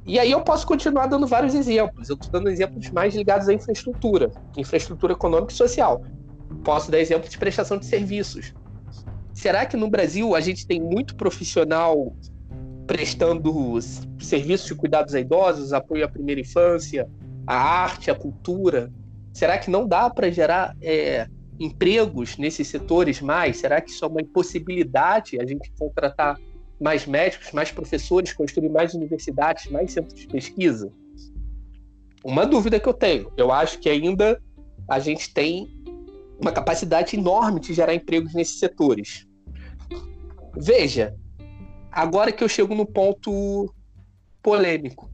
[0.05, 2.09] E aí eu posso continuar dando vários exemplos.
[2.09, 6.03] Eu estou dando exemplos mais ligados à infraestrutura, infraestrutura econômica e social.
[6.65, 8.53] Posso dar exemplos de prestação de serviços.
[9.43, 12.15] Será que no Brasil a gente tem muito profissional
[12.87, 13.77] prestando
[14.21, 17.11] serviços de cuidados a idosos, apoio à primeira infância,
[17.45, 18.93] à arte, à cultura?
[19.33, 21.27] Será que não dá para gerar é,
[21.59, 23.57] empregos nesses setores mais?
[23.57, 26.39] Será que isso é uma impossibilidade a gente contratar
[26.81, 30.89] mais médicos, mais professores, construir mais universidades, mais centros de pesquisa?
[32.25, 33.33] Uma dúvida que eu tenho.
[33.37, 34.41] Eu acho que ainda
[34.89, 35.69] a gente tem
[36.41, 39.27] uma capacidade enorme de gerar empregos nesses setores.
[40.57, 41.17] Veja,
[41.91, 43.73] agora que eu chego no ponto
[44.43, 45.11] polêmico.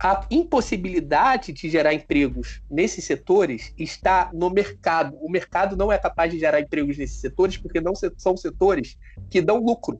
[0.00, 5.16] A impossibilidade de gerar empregos nesses setores está no mercado.
[5.20, 8.96] O mercado não é capaz de gerar empregos nesses setores porque não são setores
[9.28, 9.98] que dão lucro.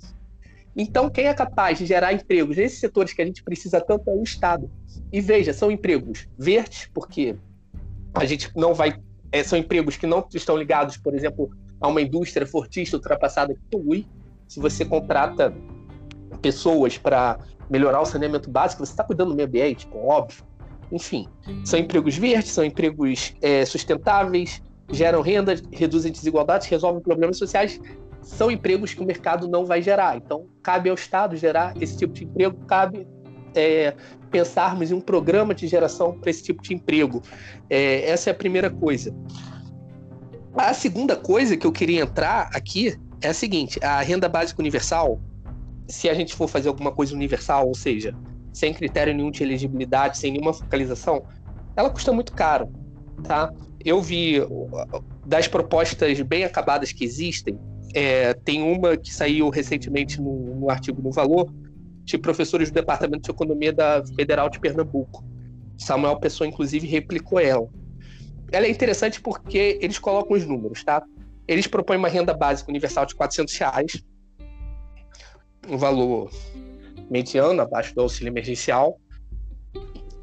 [0.76, 4.14] Então, quem é capaz de gerar empregos nesses setores que a gente precisa tanto é
[4.14, 4.70] o Estado.
[5.12, 7.34] E veja, são empregos verdes, porque
[8.14, 12.00] a gente não vai é, são empregos que não estão ligados, por exemplo, a uma
[12.00, 14.06] indústria fortista ultrapassada que polui.
[14.48, 15.54] Se você contrata
[16.40, 17.38] pessoas para
[17.68, 20.42] melhorar o saneamento básico, você está cuidando do meio ambiente, óbvio.
[20.90, 21.28] Enfim,
[21.64, 27.78] são empregos verdes, são empregos é, sustentáveis, geram renda, reduzem desigualdades, resolvem problemas sociais.
[28.22, 30.16] São empregos que o mercado não vai gerar.
[30.16, 33.06] Então, cabe ao Estado gerar esse tipo de emprego, cabe
[33.54, 33.94] é,
[34.30, 37.22] pensarmos em um programa de geração para esse tipo de emprego.
[37.68, 39.14] É, essa é a primeira coisa.
[40.54, 45.20] A segunda coisa que eu queria entrar aqui é a seguinte: a renda básica universal,
[45.88, 48.14] se a gente for fazer alguma coisa universal, ou seja,
[48.52, 51.24] sem critério nenhum de elegibilidade, sem nenhuma focalização,
[51.76, 52.72] ela custa muito caro,
[53.22, 53.52] tá?
[53.84, 54.36] Eu vi
[55.24, 57.58] das propostas bem acabadas que existem,
[57.94, 61.52] é, tem uma que saiu recentemente no, no artigo no Valor,
[62.04, 65.24] de professores do Departamento de Economia da Federal de Pernambuco.
[65.76, 67.68] Samuel Pessoa, inclusive, replicou ela.
[68.50, 71.04] Ela é interessante porque eles colocam os números, tá?
[71.48, 74.04] Eles propõem uma renda básica universal de 400 reais,
[75.66, 76.30] um valor
[77.10, 79.00] mediano, abaixo do auxílio emergencial.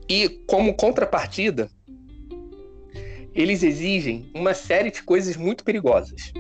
[0.08, 1.68] E, como contrapartida,
[3.34, 6.32] eles exigem uma série de coisas muito perigosas.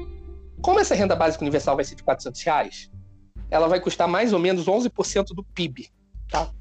[0.61, 2.91] Como essa renda básica universal vai ser de 400 reais,
[3.49, 5.89] ela vai custar mais ou menos 11% do PIB.
[6.29, 6.51] Tá?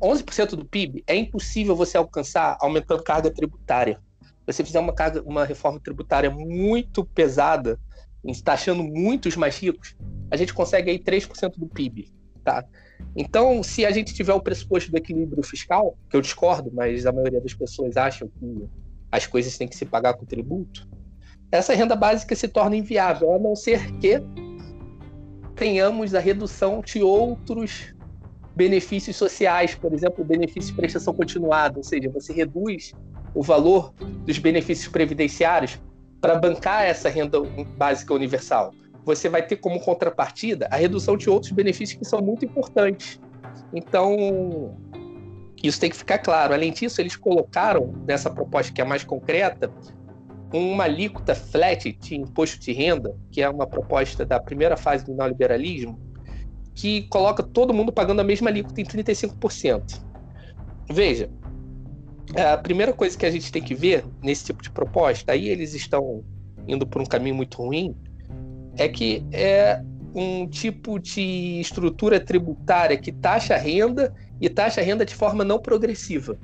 [0.00, 4.00] 11% do PIB é impossível você alcançar aumentando carga tributária.
[4.48, 7.78] Você fizer uma, carga, uma reforma tributária muito pesada,
[8.42, 9.94] taxando muitos mais ricos,
[10.30, 12.10] a gente consegue aí 3% do PIB.
[12.42, 12.64] Tá?
[13.14, 17.12] Então, se a gente tiver o pressuposto do equilíbrio fiscal, que eu discordo, mas a
[17.12, 18.66] maioria das pessoas acham que
[19.12, 20.88] as coisas têm que se pagar com tributo,
[21.52, 24.22] essa renda básica se torna inviável, a não ser que
[25.54, 27.94] tenhamos a redução de outros
[28.56, 32.92] benefícios sociais, por exemplo, benefício de prestação continuada, ou seja, você reduz
[33.34, 33.92] o valor
[34.24, 35.78] dos benefícios previdenciários
[36.20, 37.40] para bancar essa renda
[37.76, 38.72] básica universal.
[39.04, 43.20] Você vai ter como contrapartida a redução de outros benefícios que são muito importantes.
[43.72, 44.74] Então,
[45.62, 46.52] isso tem que ficar claro.
[46.52, 49.72] Além disso, eles colocaram nessa proposta que é mais concreta
[50.52, 55.14] uma alíquota flat de imposto de renda, que é uma proposta da primeira fase do
[55.14, 55.98] neoliberalismo,
[56.74, 60.00] que coloca todo mundo pagando a mesma alíquota em 35%.
[60.90, 61.28] Veja,
[62.36, 65.74] a primeira coisa que a gente tem que ver nesse tipo de proposta, aí eles
[65.74, 66.24] estão
[66.66, 67.96] indo por um caminho muito ruim,
[68.76, 69.82] é que é
[70.14, 76.38] um tipo de estrutura tributária que taxa renda e taxa renda de forma não progressiva.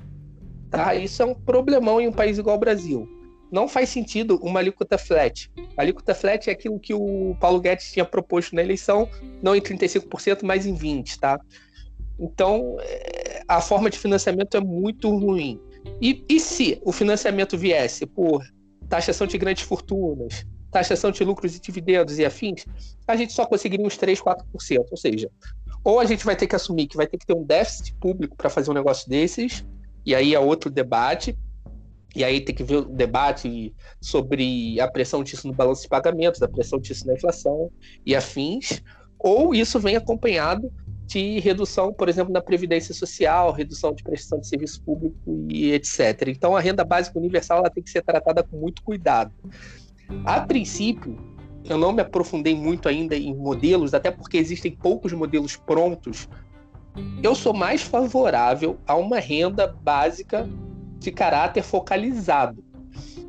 [0.70, 0.94] Tá?
[0.94, 3.08] Isso é um problemão em um país igual ao Brasil
[3.54, 5.48] não faz sentido uma alíquota flat.
[5.76, 9.08] A alíquota flat é aquilo que o Paulo Guedes tinha proposto na eleição,
[9.40, 11.38] não em 35%, mas em 20%, tá?
[12.18, 15.60] Então, é, a forma de financiamento é muito ruim.
[16.00, 18.42] E, e se o financiamento viesse por
[18.88, 22.64] taxação de grandes fortunas, taxação de lucros e dividendos e afins,
[23.06, 24.44] a gente só conseguiria uns 3, 4%.
[24.90, 25.30] Ou seja,
[25.84, 28.36] ou a gente vai ter que assumir que vai ter que ter um déficit público
[28.36, 29.64] para fazer um negócio desses,
[30.04, 31.36] e aí é outro debate,
[32.16, 36.42] e aí tem que ver o debate sobre a pressão disso no balanço de pagamentos,
[36.42, 37.70] a pressão disso na inflação
[38.06, 38.82] e afins,
[39.18, 40.72] ou isso vem acompanhado
[41.06, 45.16] de redução, por exemplo, na previdência social, redução de prestação de serviço público
[45.48, 46.28] e etc.
[46.28, 49.32] Então a renda básica universal ela tem que ser tratada com muito cuidado.
[50.24, 51.16] A princípio,
[51.64, 56.28] eu não me aprofundei muito ainda em modelos, até porque existem poucos modelos prontos.
[57.22, 60.48] Eu sou mais favorável a uma renda básica
[60.98, 62.62] de caráter focalizado.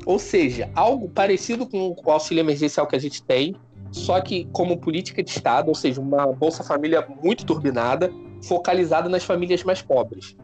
[0.04, 3.56] Ou seja, algo parecido com o auxílio emergencial que a gente tem,
[3.90, 8.10] só que como política de Estado, ou seja, uma Bolsa Família muito turbinada,
[8.44, 10.36] focalizada nas famílias mais pobres,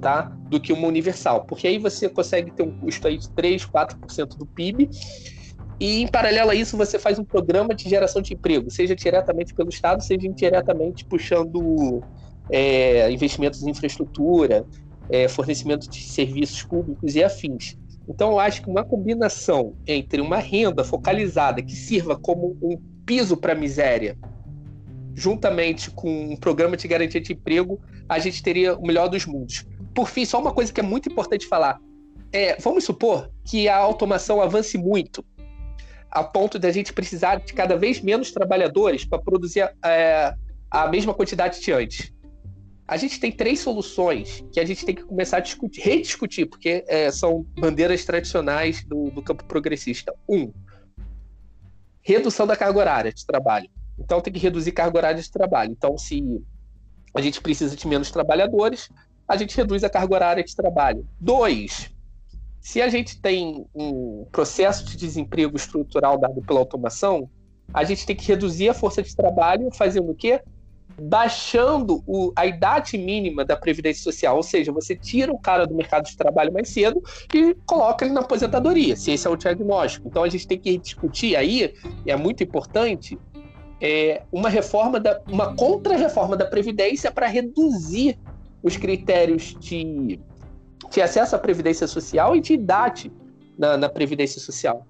[0.00, 0.22] tá?
[0.48, 1.44] Do que uma universal.
[1.44, 4.90] Porque aí você consegue ter um custo aí de 3, 4% do PIB,
[5.80, 9.52] e em paralelo a isso você faz um programa de geração de emprego, seja diretamente
[9.54, 12.02] pelo Estado, seja indiretamente puxando
[12.50, 14.64] é, investimentos em infraestrutura,
[15.10, 17.76] é, fornecimento de serviços públicos e afins.
[18.08, 23.36] Então, eu acho que uma combinação entre uma renda focalizada que sirva como um piso
[23.36, 24.16] para a miséria,
[25.14, 29.66] juntamente com um programa de garantia de emprego, a gente teria o melhor dos mundos.
[29.94, 31.80] Por fim, só uma coisa que é muito importante falar.
[32.32, 35.24] É, vamos supor que a automação avance muito,
[36.10, 40.34] a ponto de a gente precisar de cada vez menos trabalhadores para produzir é,
[40.70, 42.13] a mesma quantidade de antes
[42.86, 46.84] a gente tem três soluções que a gente tem que começar a discutir, rediscutir, porque
[46.86, 50.14] é, são bandeiras tradicionais do, do, campo progressista.
[50.28, 50.52] Um,
[52.02, 53.68] redução da carga horária de trabalho.
[53.98, 55.72] Então tem que reduzir carga horária de trabalho.
[55.72, 56.22] Então, se
[57.14, 58.90] a gente precisa de menos trabalhadores,
[59.26, 61.06] a gente reduz a carga horária de trabalho.
[61.18, 61.90] Dois,
[62.60, 67.28] Se a gente tem um processo de desemprego estrutural dado pela automação,
[67.72, 70.40] a gente tem que reduzir a força de trabalho fazendo o quê?
[71.00, 75.74] Baixando o, a idade mínima da Previdência Social, ou seja, você tira o cara do
[75.74, 80.08] mercado de trabalho mais cedo e coloca ele na aposentadoria, se esse é o diagnóstico.
[80.08, 81.74] Então a gente tem que discutir aí,
[82.06, 83.18] e é muito importante,
[83.80, 88.18] é, uma reforma, da, uma contra-reforma da Previdência para reduzir
[88.62, 90.18] os critérios de,
[90.90, 93.12] de acesso à Previdência Social e de idade
[93.58, 94.86] na, na Previdência Social.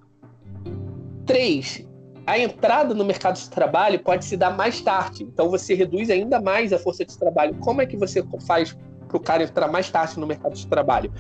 [1.26, 1.84] Três,
[2.26, 5.24] a entrada no mercado de trabalho pode se dar mais tarde.
[5.24, 7.54] Então você reduz ainda mais a força de trabalho.
[7.60, 11.12] Como é que você faz para o cara entrar mais tarde no mercado de trabalho?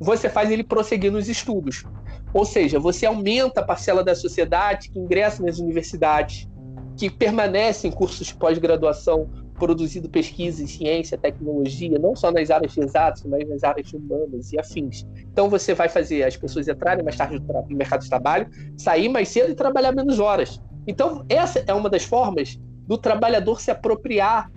[0.00, 1.84] Você faz ele prosseguir nos estudos.
[2.32, 6.48] Ou seja, você aumenta a parcela da sociedade que ingressa nas universidades,
[6.96, 12.72] que permanece em cursos de pós-graduação, produzindo pesquisa em ciência, tecnologia, não só nas áreas
[12.72, 15.06] de exatos, mas nas áreas humanas e afins.
[15.32, 19.28] Então você vai fazer as pessoas entrarem mais tarde no mercado de trabalho, sair mais
[19.28, 20.60] cedo e trabalhar menos horas.
[20.86, 24.50] Então essa é uma das formas do trabalhador se apropriar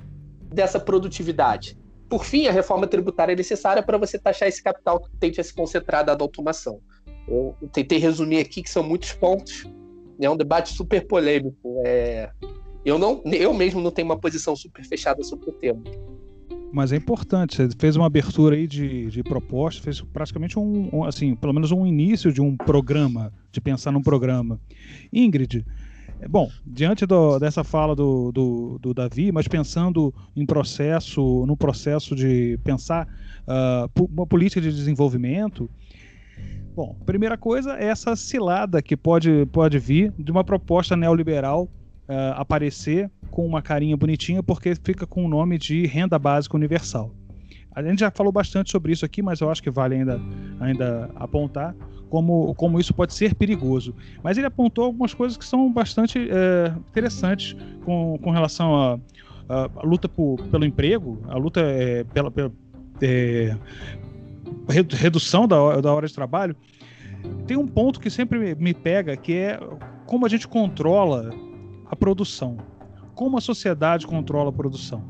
[0.53, 1.77] dessa produtividade.
[2.09, 5.43] Por fim, a reforma tributária é necessária para você taxar esse capital que tende a
[5.43, 6.79] se concentrar da automação.
[7.27, 9.65] Eu tentei resumir aqui que são muitos pontos.
[10.19, 11.81] É um debate super polêmico.
[11.85, 12.29] É,
[12.83, 15.81] eu não, eu mesmo não tenho uma posição super fechada sobre o tema.
[16.71, 21.03] Mas é importante, você fez uma abertura aí de, de proposta, fez praticamente um, um,
[21.03, 24.59] assim, pelo menos um início de um programa, de pensar num programa.
[25.11, 25.65] Ingrid,
[26.21, 31.57] é, bom, diante do, dessa fala do, do, do, Davi, mas pensando em processo, no
[31.57, 33.05] processo de pensar
[33.45, 35.69] uh, uma política de desenvolvimento,
[36.73, 41.67] bom, primeira coisa é essa cilada que pode, pode vir de uma proposta neoliberal
[42.11, 47.15] uh, aparecer com uma carinha bonitinha porque fica com o nome de renda básica universal.
[47.73, 50.19] A gente já falou bastante sobre isso aqui, mas eu acho que vale ainda,
[50.59, 51.73] ainda apontar
[52.09, 53.95] como, como isso pode ser perigoso.
[54.21, 57.55] Mas ele apontou algumas coisas que são bastante é, interessantes
[57.85, 62.51] com, com relação à luta por, pelo emprego, a luta é, pela, pela
[63.01, 63.55] é,
[64.69, 66.53] redução da, da hora de trabalho.
[67.47, 69.59] Tem um ponto que sempre me pega, que é
[70.05, 71.31] como a gente controla
[71.91, 72.57] a produção.
[73.13, 75.01] Como a sociedade controla a produção?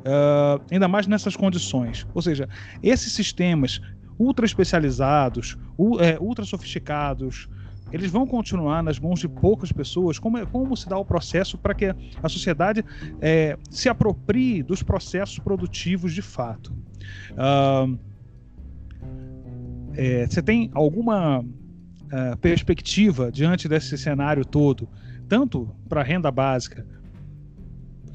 [0.00, 2.06] Uh, ainda mais nessas condições.
[2.12, 2.48] Ou seja,
[2.82, 3.80] esses sistemas
[4.18, 5.56] ultra especializados,
[6.00, 7.48] é, ultra sofisticados,
[7.92, 10.18] eles vão continuar nas mãos de poucas pessoas?
[10.18, 12.84] Como, é, como se dá o processo para que a sociedade
[13.20, 16.72] é, se aproprie dos processos produtivos de fato?
[17.32, 17.98] Uh,
[19.94, 24.88] é, você tem alguma uh, perspectiva diante desse cenário todo
[25.28, 26.86] tanto para renda básica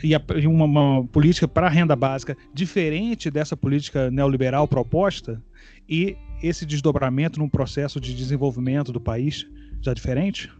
[0.03, 5.41] e, a, e uma, uma, política para renda básica diferente dessa política neoliberal proposta
[5.87, 9.45] e esse desdobramento num processo de desenvolvimento do país
[9.81, 10.51] já diferente?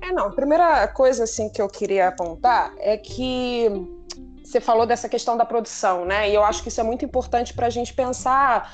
[0.00, 0.26] É, não.
[0.26, 3.68] A primeira coisa assim que eu queria apontar é que
[4.42, 6.30] você falou dessa questão da produção, né?
[6.30, 8.72] E eu acho que isso é muito importante para a gente pensar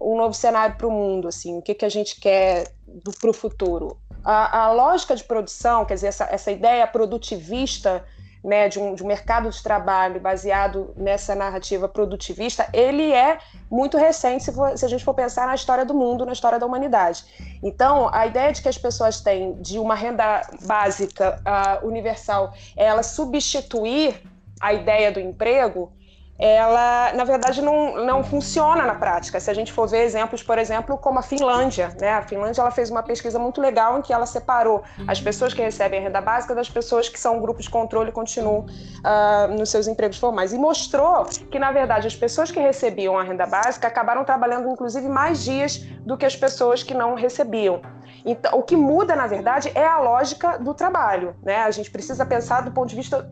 [0.00, 2.72] um novo cenário para o mundo, assim, o que, que a gente quer
[3.20, 8.04] para o futuro a, a lógica de produção, quer dizer, essa, essa ideia produtivista
[8.44, 13.38] né, de, um, de um mercado de trabalho baseado nessa narrativa produtivista, ele é
[13.70, 16.58] muito recente se, for, se, a gente for pensar na história do mundo, na história
[16.58, 17.24] da humanidade.
[17.62, 23.02] Então, a ideia de que as pessoas têm de uma renda básica uh, universal, ela
[23.02, 24.20] substituir
[24.60, 25.92] a ideia do emprego,
[26.38, 29.38] ela, na verdade, não, não funciona na prática.
[29.38, 32.10] Se a gente for ver exemplos, por exemplo, como a Finlândia, né?
[32.14, 35.62] A Finlândia ela fez uma pesquisa muito legal em que ela separou as pessoas que
[35.62, 39.70] recebem a renda básica das pessoas que são grupos de controle e continuam uh, nos
[39.70, 40.52] seus empregos formais.
[40.52, 45.08] E mostrou que, na verdade, as pessoas que recebiam a renda básica acabaram trabalhando, inclusive,
[45.08, 47.80] mais dias do que as pessoas que não recebiam.
[48.24, 51.36] Então, o que muda, na verdade, é a lógica do trabalho.
[51.42, 51.56] Né?
[51.56, 53.30] A gente precisa pensar do ponto de vista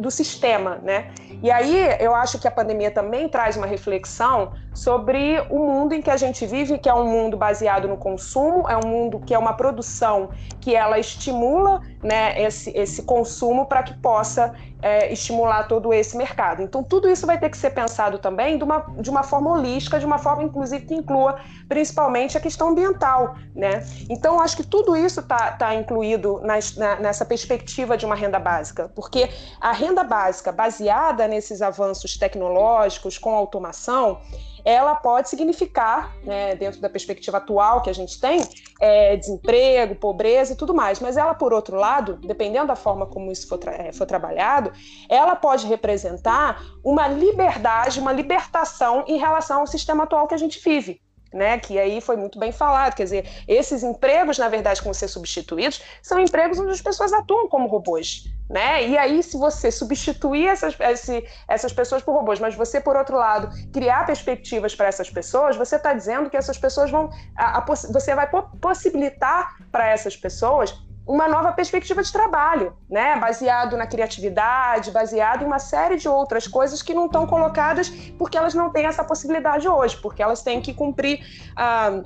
[0.00, 1.12] do sistema, né?
[1.42, 6.02] E aí eu acho que a pandemia também traz uma reflexão sobre o mundo em
[6.02, 9.34] que a gente vive, que é um mundo baseado no consumo, é um mundo que
[9.34, 15.68] é uma produção que ela estimula né, esse, esse consumo para que possa é, estimular
[15.68, 16.62] todo esse mercado.
[16.62, 19.98] Então, tudo isso vai ter que ser pensado também de uma, de uma forma holística,
[19.98, 21.38] de uma forma, inclusive, que inclua
[21.68, 23.36] principalmente a questão ambiental.
[23.54, 23.84] Né?
[24.08, 28.38] Então, acho que tudo isso está tá incluído nas, na, nessa perspectiva de uma renda
[28.38, 29.30] básica, porque
[29.60, 34.20] a renda básica baseada nesses avanços tecnológicos, com automação,
[34.64, 38.40] ela pode significar, né, dentro da perspectiva atual que a gente tem,
[38.80, 41.00] é, desemprego, pobreza e tudo mais.
[41.00, 44.72] Mas ela, por outro lado, dependendo da forma como isso for, tra é, for trabalhado,
[45.08, 50.60] ela pode representar uma liberdade, uma libertação em relação ao sistema atual que a gente
[50.62, 51.00] vive.
[51.32, 54.94] Né, que aí foi muito bem falado, quer dizer, esses empregos, na verdade, que vão
[54.94, 59.70] ser substituídos, são empregos onde as pessoas atuam como robôs, né, e aí se você
[59.70, 64.86] substituir essas, esse, essas pessoas por robôs, mas você, por outro lado, criar perspectivas para
[64.86, 68.28] essas pessoas, você está dizendo que essas pessoas vão, a, a, você vai
[68.60, 73.16] possibilitar para essas pessoas uma nova perspectiva de trabalho, né?
[73.16, 78.38] baseado na criatividade, baseado em uma série de outras coisas que não estão colocadas porque
[78.38, 81.18] elas não têm essa possibilidade hoje, porque elas têm que cumprir
[81.56, 82.00] ah,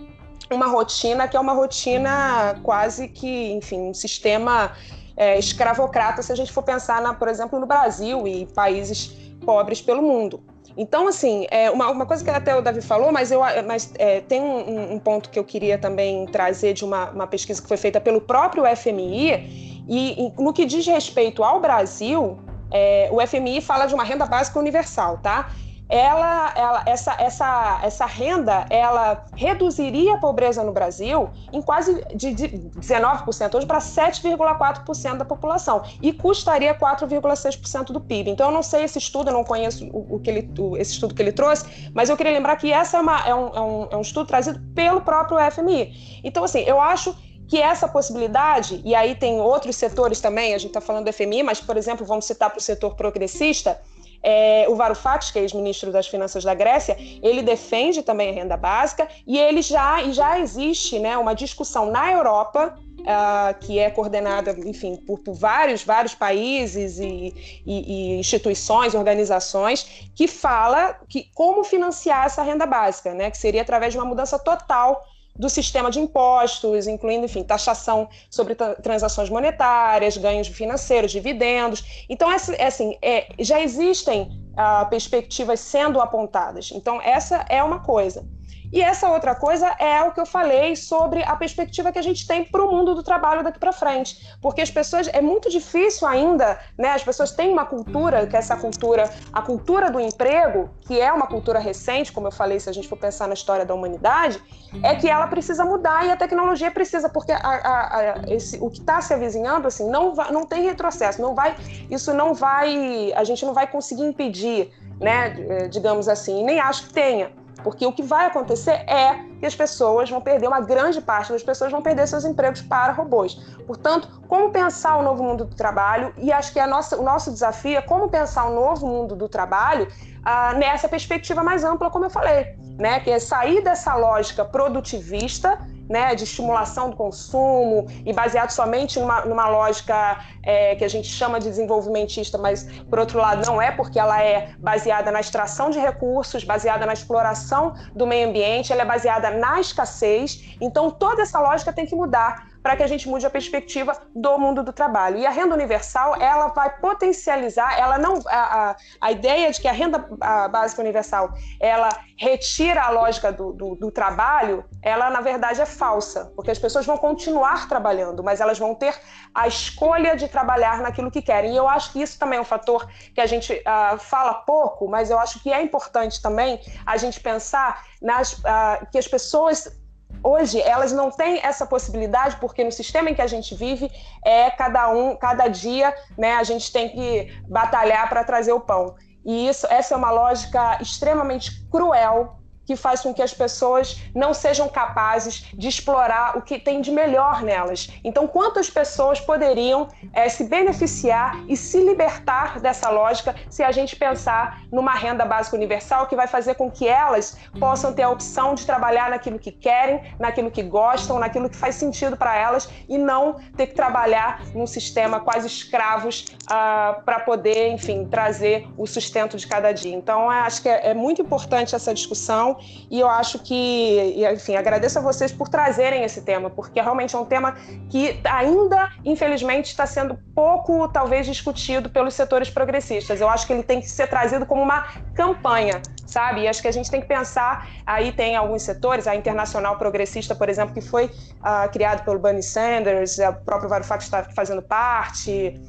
[0.50, 4.72] uma rotina que é uma rotina quase que, enfim, um sistema
[5.14, 9.08] é, escravocrata, se a gente for pensar, na, por exemplo, no Brasil e países
[9.44, 10.42] pobres pelo mundo.
[10.76, 14.20] Então, assim, é uma, uma coisa que até o Davi falou, mas, eu, mas é,
[14.20, 17.76] tem um, um, ponto que eu queria também trazer de uma, uma pesquisa que foi
[17.76, 22.38] feita pelo próprio FMI, e, e no que diz respeito ao Brasil,
[22.72, 25.50] é, o FMI fala de uma renda básica universal, tá?
[25.88, 32.32] Ela, ela, essa, essa, essa renda ela reduziria a pobreza no Brasil em quase de,
[32.32, 38.30] de 19% hoje para 7,4% da população e custaria 4,6% do PIB.
[38.30, 40.92] Então eu não sei esse estudo, eu não conheço o, o que ele, o, esse
[40.92, 43.60] estudo que ele trouxe, mas eu queria lembrar que essa é, uma, é, um, é,
[43.60, 46.20] um, é um estudo trazido pelo próprio FMI.
[46.24, 47.14] Então assim, eu acho
[47.46, 51.42] que essa possibilidade, e aí tem outros setores também, a gente está falando do FMI,
[51.42, 53.80] mas, por exemplo, vamos citar para o setor progressista,
[54.24, 58.56] é, o Varoufakis, que é ex-ministro das Finanças da Grécia, ele defende também a renda
[58.56, 62.74] básica e ele já, e já existe né, uma discussão na Europa
[63.04, 70.08] Uh, que é coordenada, enfim, por, por, vários, vários países e, e, e, instituições, organizações,
[70.14, 73.30] que fala que como financiar essa renda básica, né?
[73.30, 75.04] Que seria através de uma mudança total
[75.36, 82.04] do sistema de impostos, incluindo, enfim, taxação sobre transações monetárias, ganhos financeiros, dividendos.
[82.08, 86.70] Então, é assim, é, já existem ah, perspectivas sendo apontadas.
[86.72, 88.24] Então, essa é uma coisa.
[88.72, 92.26] E essa outra coisa é o que eu falei sobre a perspectiva que a gente
[92.26, 94.16] tem para o mundo do trabalho daqui para frente.
[94.40, 96.90] Porque as pessoas, é muito difícil ainda, né?
[96.90, 101.12] As pessoas têm uma cultura, que é essa cultura, a cultura do emprego, que é
[101.12, 104.42] uma cultura recente, como eu falei, se a gente for pensar na história da humanidade,
[104.82, 108.70] é que ela precisa mudar e a tecnologia precisa, porque a, a, a, esse, o
[108.70, 111.56] que está se avizinhando, assim, não, vai, não tem retrocesso, não vai,
[111.90, 114.70] isso não vai, a gente não vai conseguir impedir,
[115.00, 115.30] né?
[115.70, 120.08] Digamos assim, nem acho que tenha porque o que vai acontecer é que as pessoas
[120.10, 123.34] vão perder, uma grande parte das pessoas vão perder seus empregos para robôs.
[123.66, 126.12] Portanto, como pensar o novo mundo do trabalho?
[126.18, 129.28] E acho que a nossa, o nosso desafio é como pensar o novo mundo do
[129.28, 129.88] trabalho
[130.22, 133.00] ah, nessa perspectiva mais ampla, como eu falei, né?
[133.00, 139.24] Que é sair dessa lógica produtivista né, de estimulação do consumo e baseado somente numa,
[139.24, 143.70] numa lógica é, que a gente chama de desenvolvimentista, mas por outro lado não é,
[143.70, 148.82] porque ela é baseada na extração de recursos, baseada na exploração do meio ambiente, ela
[148.82, 150.56] é baseada na escassez.
[150.60, 154.38] Então toda essa lógica tem que mudar para que a gente mude a perspectiva do
[154.38, 155.18] mundo do trabalho.
[155.18, 159.68] E a renda universal, ela vai potencializar, ela não a, a, a ideia de que
[159.68, 165.20] a renda a básica universal, ela retira a lógica do, do, do, trabalho, ela na
[165.20, 168.98] verdade é falsa, porque as pessoas vão continuar trabalhando, mas elas vão ter
[169.34, 171.52] a escolha de trabalhar naquilo que querem.
[171.52, 174.88] E eu acho que isso também é um fator que a gente uh, fala pouco,
[174.88, 179.83] mas eu acho que é importante também a gente pensar nas, uh, que as pessoas
[180.24, 183.90] hoje elas não têm essa possibilidade porque no sistema em que a gente vive
[184.24, 188.96] é cada um, cada dia, né, a gente tem que batalhar para trazer o pão.
[189.24, 194.32] E isso, essa é uma lógica extremamente cruel que faz com que as pessoas não
[194.32, 197.90] sejam capazes de explorar o que tem de melhor nelas.
[198.02, 203.96] Então, quantas pessoas poderiam é, se beneficiar e se libertar dessa lógica se a gente
[203.96, 208.54] pensar numa renda básica universal que vai fazer com que elas possam ter a opção
[208.54, 212.98] de trabalhar naquilo que querem, naquilo que gostam, naquilo que faz sentido para elas e
[212.98, 219.36] não ter que trabalhar num sistema quase escravos uh, para poder, enfim, trazer o sustento
[219.36, 219.94] de cada dia.
[219.94, 222.53] Então, acho que é, é muito importante essa discussão
[222.90, 227.18] e eu acho que, enfim, agradeço a vocês por trazerem esse tema, porque realmente é
[227.18, 227.56] um tema
[227.90, 233.20] que ainda, infelizmente, está sendo pouco, talvez, discutido pelos setores progressistas.
[233.20, 235.80] Eu acho que ele tem que ser trazido como uma campanha,
[236.14, 236.42] sabe?
[236.42, 237.68] E acho que a gente tem que pensar.
[237.84, 242.42] Aí tem alguns setores, a Internacional Progressista, por exemplo, que foi uh, criado pelo Bernie
[242.42, 245.60] Sanders, o próprio Varoufakis está fazendo parte,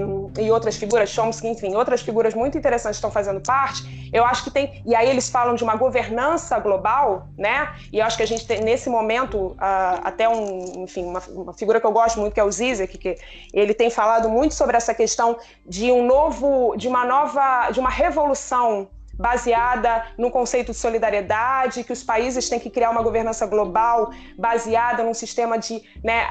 [0.00, 4.10] um, e outras figuras, Chomsky, enfim, outras figuras muito interessantes estão fazendo parte.
[4.12, 4.82] Eu acho que tem.
[4.86, 7.74] E aí eles falam de uma governança global, né?
[7.92, 9.56] E eu acho que a gente tem, nesse momento, uh,
[10.04, 13.16] até um, enfim, uma, uma, figura que eu gosto muito, que é o Zizek, que
[13.54, 17.90] ele tem falado muito sobre essa questão de um novo, de uma nova, de uma
[17.90, 24.10] revolução baseada no conceito de solidariedade, que os países têm que criar uma governança global
[24.38, 26.26] baseada num sistema de, né,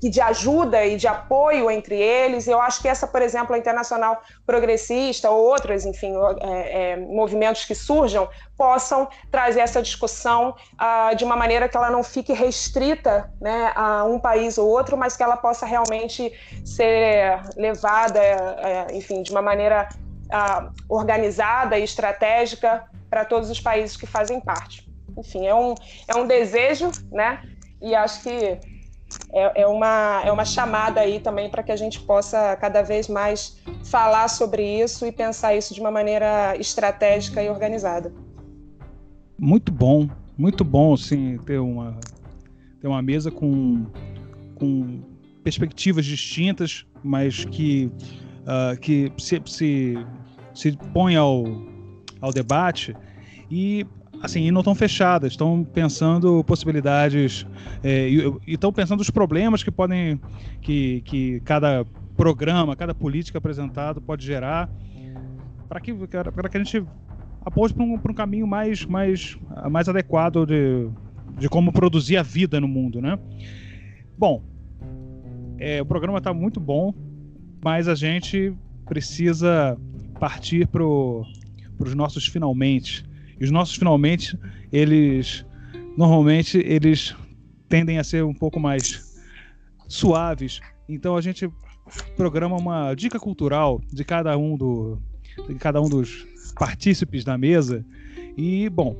[0.00, 2.48] de ajuda e de apoio entre eles.
[2.48, 7.64] Eu acho que essa, por exemplo, a Internacional Progressista ou outras, enfim, é, é, movimentos
[7.64, 13.32] que surjam, possam trazer essa discussão uh, de uma maneira que ela não fique restrita
[13.40, 16.32] né, a um país ou outro, mas que ela possa realmente
[16.64, 19.88] ser levada, uh, enfim, de uma maneira
[20.32, 24.88] uh, organizada e estratégica para todos os países que fazem parte.
[25.16, 25.74] Enfim, é um,
[26.06, 27.42] é um desejo, né?
[27.80, 28.58] E acho que
[29.32, 33.08] é, é, uma, é uma chamada aí também para que a gente possa cada vez
[33.08, 38.12] mais falar sobre isso e pensar isso de uma maneira estratégica e organizada.
[39.38, 41.98] Muito bom, muito bom assim, ter uma,
[42.80, 43.86] ter uma mesa com,
[44.56, 45.00] com
[45.42, 47.90] perspectivas distintas, mas que,
[48.42, 50.06] uh, que se, se,
[50.58, 51.44] se põe ao,
[52.20, 52.92] ao debate
[53.48, 53.86] e
[54.20, 57.46] assim, e não estão fechadas, estão pensando possibilidades
[57.84, 60.20] é, e estão pensando os problemas que podem
[60.60, 61.86] que, que cada
[62.16, 64.68] programa, cada política apresentado pode gerar
[65.68, 66.84] para que para que a gente
[67.46, 69.38] aponte para um, um caminho mais mais
[69.70, 70.88] mais adequado de,
[71.38, 73.16] de como produzir a vida no mundo, né?
[74.18, 74.42] Bom,
[75.56, 76.92] é, o programa está muito bom,
[77.62, 78.52] mas a gente
[78.86, 79.78] precisa
[80.18, 83.04] partir para os nossos finalmente.
[83.40, 84.38] E os nossos finalmente,
[84.72, 85.44] eles
[85.96, 87.14] normalmente eles
[87.68, 89.16] tendem a ser um pouco mais
[89.88, 90.60] suaves.
[90.88, 91.50] Então a gente
[92.16, 94.98] programa uma dica cultural de cada um do
[95.48, 96.26] de cada um dos
[96.58, 97.84] partícipes da mesa.
[98.36, 98.96] E bom,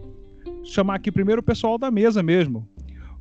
[0.65, 2.67] chamar aqui primeiro o pessoal da mesa mesmo.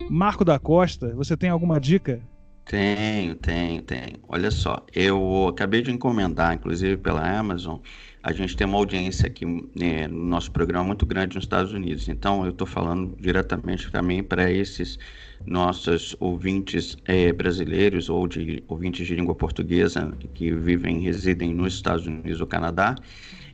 [0.09, 2.21] Marco da Costa, você tem alguma dica
[2.69, 4.19] tenho, tenho, tenho.
[4.27, 7.79] Olha só, eu acabei de encomendar, inclusive pela Amazon,
[8.21, 12.09] a gente tem uma audiência aqui né, no nosso programa muito grande nos Estados Unidos.
[12.09, 14.99] Então, eu estou falando diretamente também para esses
[15.45, 22.05] nossos ouvintes é, brasileiros ou de ouvintes de língua portuguesa que vivem, residem nos Estados
[22.05, 22.95] Unidos ou Canadá.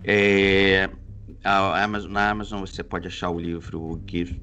[0.04, 0.90] É,
[1.44, 4.42] a Amazon, na Amazon você pode achar o livro Give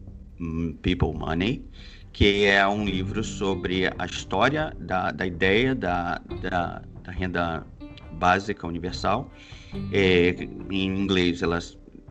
[0.82, 1.64] People Money
[2.12, 7.66] que é um livro sobre a história da, da ideia da, da, da renda
[8.12, 9.30] básica universal.
[9.92, 10.34] É,
[10.70, 11.58] em inglês, ela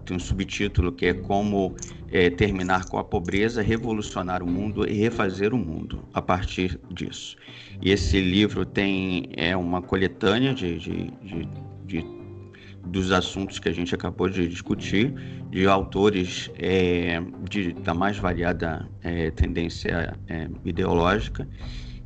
[0.05, 1.75] tem um subtítulo que é Como
[2.11, 7.35] é, Terminar com a Pobreza, Revolucionar o Mundo e Refazer o Mundo a partir disso.
[7.81, 11.47] E esse livro tem é uma coletânea de, de, de,
[11.85, 12.18] de
[12.85, 15.13] dos assuntos que a gente acabou de discutir,
[15.49, 21.47] de autores é, de, da mais variada é, tendência é, ideológica,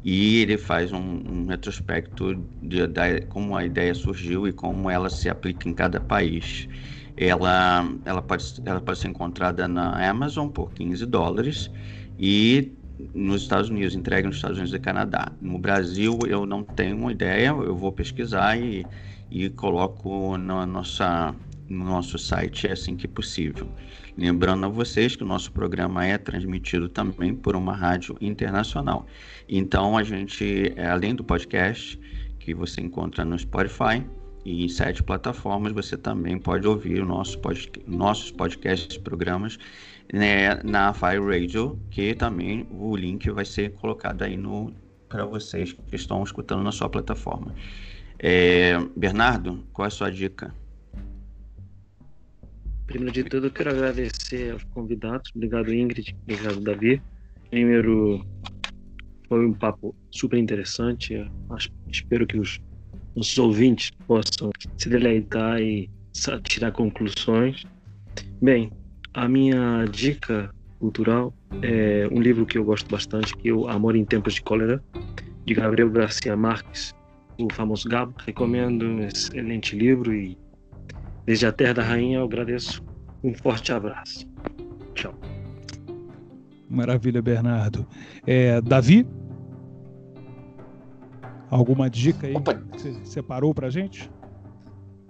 [0.04, 5.10] e ele faz um, um retrospecto de, de, como a ideia surgiu e como ela
[5.10, 6.68] se aplica em cada país.
[7.16, 11.72] Ela, ela, pode, ela pode ser encontrada na Amazon por 15 dólares
[12.20, 12.74] e
[13.14, 15.32] nos Estados Unidos, entregue nos Estados Unidos e Canadá.
[15.42, 18.86] No Brasil, eu não tenho uma ideia, eu vou pesquisar e
[19.34, 21.34] e coloco na nossa,
[21.68, 23.68] no nosso site assim que possível.
[24.16, 29.08] Lembrando a vocês que o nosso programa é transmitido também por uma rádio internacional.
[29.50, 32.00] Então, a gente, é, além do podcast,
[32.40, 34.06] que você encontra no Spotify
[34.46, 39.58] e em sete plataformas, você também pode ouvir o nosso pod, nossos podcasts, programas
[40.14, 44.72] né, na Fire Radio, que também o link vai ser colocado aí no
[45.10, 47.54] para vocês que estão escutando na sua plataforma.
[48.26, 50.56] É, Bernardo, qual é a sua dica?
[52.88, 55.30] Primeiro de tudo, eu quero agradecer aos convidados.
[55.36, 56.16] Obrigado, Ingrid.
[56.24, 57.02] Obrigado, Davi.
[57.50, 58.26] Primeiro,
[59.28, 61.30] foi um papo super interessante.
[61.92, 62.62] Espero que os
[63.14, 65.90] nossos ouvintes possam se deleitar e
[66.44, 67.66] tirar conclusões.
[68.42, 68.72] Bem,
[69.16, 73.98] a minha dica cultural é um livro que eu gosto bastante, que é o Amor
[73.98, 74.82] em Tempos de Cólera,
[75.46, 76.96] de Gabriel Garcia Marques
[77.40, 78.14] o famoso Gabo.
[78.26, 80.38] Recomendo um excelente livro e
[81.26, 82.84] desde a Terra da Rainha eu agradeço.
[83.24, 84.28] Um forte abraço.
[84.94, 85.14] Tchau.
[86.70, 87.88] Maravilha, Bernardo.
[88.28, 89.08] É, Davi?
[91.50, 92.56] Alguma dica aí Opa.
[92.56, 94.10] que você separou pra gente?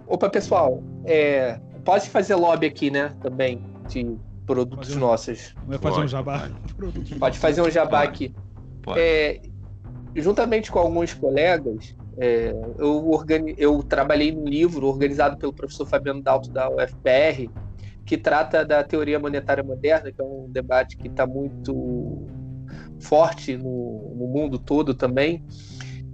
[0.06, 0.82] Opa, pessoal.
[1.04, 3.14] É, pode fazer lobby aqui, né?
[3.22, 5.54] Também, de produtos fazer um, nossos.
[5.66, 6.50] Vai fazer pode, um jabá.
[6.78, 8.08] Pode, pode fazer um jabá pode.
[8.08, 8.34] aqui.
[8.82, 9.00] Pode.
[9.00, 9.40] É,
[10.14, 16.22] juntamente com alguns colegas, é, eu, organi eu trabalhei num livro organizado pelo professor Fabiano
[16.22, 17.50] Dalto da UFPR,
[18.04, 22.26] que trata da teoria monetária moderna, que é um debate que está muito
[23.00, 25.44] forte no, no, mundo todo também.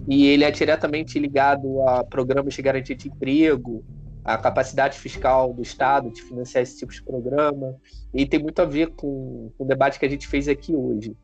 [0.07, 3.83] E ele é diretamente ligado a programas de garantia de emprego
[4.23, 7.75] a capacidade fiscal do Estado de financiar esse tipo de programa,
[8.13, 11.15] e tem muito a ver com, com o debate que a gente fez aqui hoje.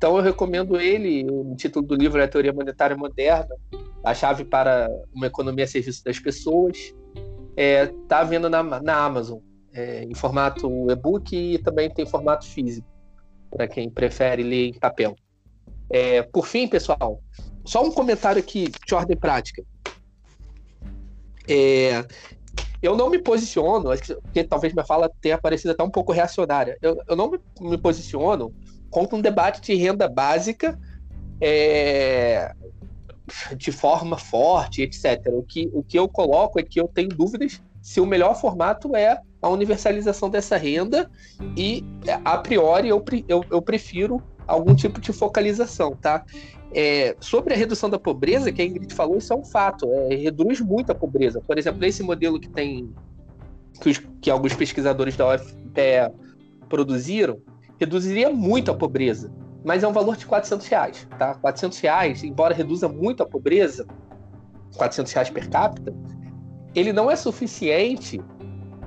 [0.00, 3.54] Então eu recomendo ele, o título do livro é Teoria Monetária Moderna,
[4.02, 6.78] a chave para uma economia a serviço das pessoas.
[6.78, 6.94] Está
[7.54, 9.40] é, tá vendo na, na Amazon,
[9.74, 12.88] é, em formato e-book e também tem formato físico,
[13.50, 15.14] para quem prefere ler em papel.
[15.90, 17.22] É, por fim, pessoal,
[17.62, 19.62] só um comentário aqui de ordem prática.
[21.46, 22.06] É,
[22.80, 23.90] eu não me posiciono,
[24.22, 26.78] porque talvez minha fala tenha parecido até um pouco reacionária.
[26.80, 28.50] Eu, eu não me, me posiciono
[28.90, 30.78] contra um debate de renda básica
[31.40, 32.52] é,
[33.56, 35.26] de forma forte, etc.
[35.32, 38.94] O que, o que eu coloco é que eu tenho dúvidas se o melhor formato
[38.94, 41.10] é a universalização dessa renda
[41.56, 41.82] e,
[42.24, 46.24] a priori, eu, eu, eu prefiro algum tipo de focalização, tá?
[46.72, 50.14] É, sobre a redução da pobreza, que a Ingrid falou, isso é um fato, é,
[50.14, 51.40] reduz muito a pobreza.
[51.40, 52.92] Por exemplo, esse modelo que tem
[53.80, 56.12] que, os, que alguns pesquisadores da UFPE
[56.68, 57.40] produziram,
[57.80, 59.32] reduziria muito a pobreza,
[59.64, 61.34] mas é um valor de 400 reais, tá?
[61.34, 63.86] 400 reais, embora reduza muito a pobreza,
[64.76, 65.94] 400 reais per capita,
[66.74, 68.20] ele não é suficiente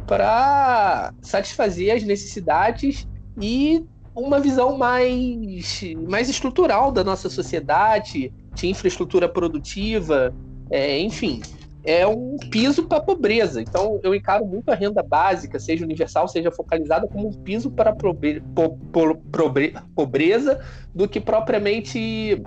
[0.05, 3.07] para satisfazer as necessidades
[3.41, 3.83] e
[4.15, 10.33] uma visão mais, mais estrutural da nossa sociedade, de infraestrutura produtiva,
[10.69, 11.41] é, enfim
[11.83, 13.61] é um piso para a pobreza.
[13.61, 17.91] Então, eu encaro muito a renda básica, seja universal, seja focalizada, como um piso para
[17.91, 20.63] a pobre, po, po, pobre, pobreza,
[20.95, 22.41] do que propriamente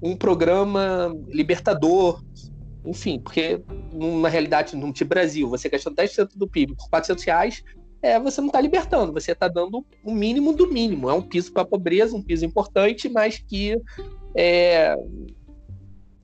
[0.00, 2.22] um programa libertador.
[2.84, 3.62] Enfim, porque
[3.92, 7.64] na realidade, no Brasil, você gastando 10% do PIB por 400 reais,
[8.02, 11.08] é, você não está libertando, você está dando o mínimo do mínimo.
[11.08, 13.80] É um piso para a pobreza, um piso importante, mas que
[14.36, 14.94] é,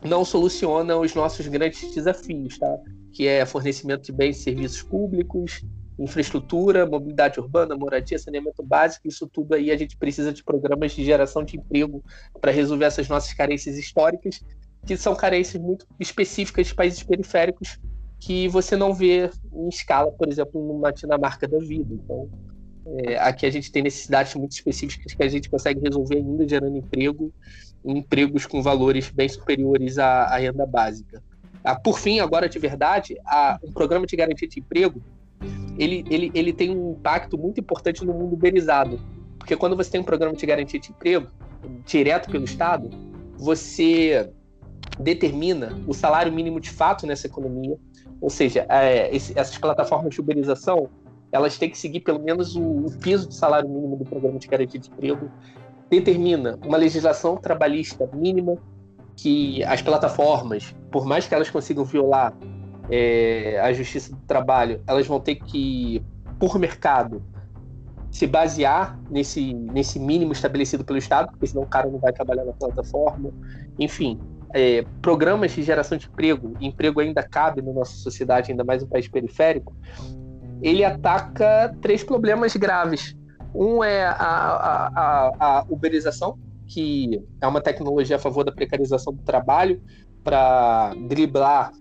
[0.02, 2.78] não soluciona os nossos grandes desafios, tá?
[3.12, 5.62] que é fornecimento de bens e serviços públicos,
[5.98, 11.05] infraestrutura, mobilidade urbana, moradia, saneamento básico, isso tudo aí a gente precisa de programas de
[11.05, 12.02] geração de emprego
[12.40, 14.40] para resolver essas nossas carências históricas,
[14.86, 17.78] que são carências muito específicas de países periféricos
[18.18, 21.94] que você não vê em escala, por exemplo, numa Dinamarca da vida.
[21.94, 22.28] Então,
[22.86, 26.77] é, aqui a gente tem necessidades muito específicas que a gente consegue resolver ainda gerando
[26.77, 27.32] emprego
[27.85, 31.23] empregos com valores bem superiores à, à renda básica.
[31.62, 35.02] Ah, por fim, agora de verdade, a, um programa de garantia de emprego
[35.78, 39.01] ele, ele, ele tem um impacto muito importante no mundo uberizado.
[39.39, 41.28] Porque quando você tem um programa de garantia de emprego,
[41.86, 42.90] direto pelo Estado,
[43.39, 44.31] você
[44.98, 47.77] determina o salário mínimo de fato nessa economia.
[48.20, 50.90] Ou seja, é, esse, essas plataformas de uberização,
[51.32, 54.47] elas têm que seguir pelo menos o, o piso de salário mínimo do programa de
[54.47, 55.31] garantia de emprego
[55.90, 58.56] determina uma legislação trabalhista mínima
[59.16, 62.32] que as plataformas, por mais que elas consigam violar
[62.88, 66.02] é, a justiça do trabalho, elas vão ter que,
[66.38, 67.22] por mercado,
[68.10, 72.44] se basear nesse, nesse mínimo estabelecido pelo Estado, porque senão o cara não vai trabalhar
[72.44, 73.30] na plataforma.
[73.78, 74.18] Enfim,
[74.52, 78.86] é, programas de geração de emprego, emprego ainda cabe na nossa sociedade, ainda mais um
[78.86, 79.74] país periférico,
[80.62, 83.16] ele ataca três problemas graves
[83.55, 89.12] um é a, a, a, a uberização, que é uma tecnologia a favor da precarização
[89.12, 89.82] do trabalho
[90.22, 91.72] para driblar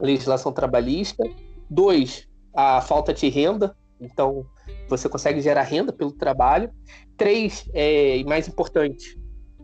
[0.00, 1.22] legislação trabalhista.
[1.68, 4.46] Dois, a falta de renda, então
[4.88, 6.70] você consegue gerar renda pelo trabalho.
[7.16, 9.18] Três, é, e mais importante,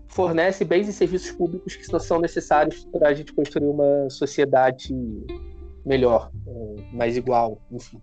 [0.09, 4.95] fornece bens e serviços públicos que são necessários para a gente construir uma sociedade
[5.85, 8.01] melhor, é, mais igual, enfim.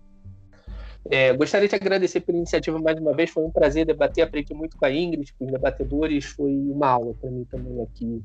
[1.10, 3.30] É, gostaria de agradecer pela iniciativa mais uma vez.
[3.30, 6.24] Foi um prazer debater, aprendi muito com a Ingrid, com os debatedores.
[6.26, 8.22] Foi uma aula para mim também aqui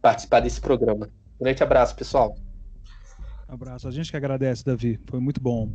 [0.00, 1.08] participar desse programa.
[1.40, 2.34] Um grande abraço, pessoal.
[3.48, 3.86] Um abraço.
[3.88, 4.98] A gente que agradece, Davi.
[5.08, 5.68] Foi muito bom.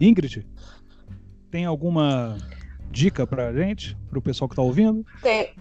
[0.00, 0.46] Ingrid,
[1.50, 2.36] tem alguma
[2.90, 5.04] dica para a gente, para o pessoal que está ouvindo?
[5.22, 5.54] Tem.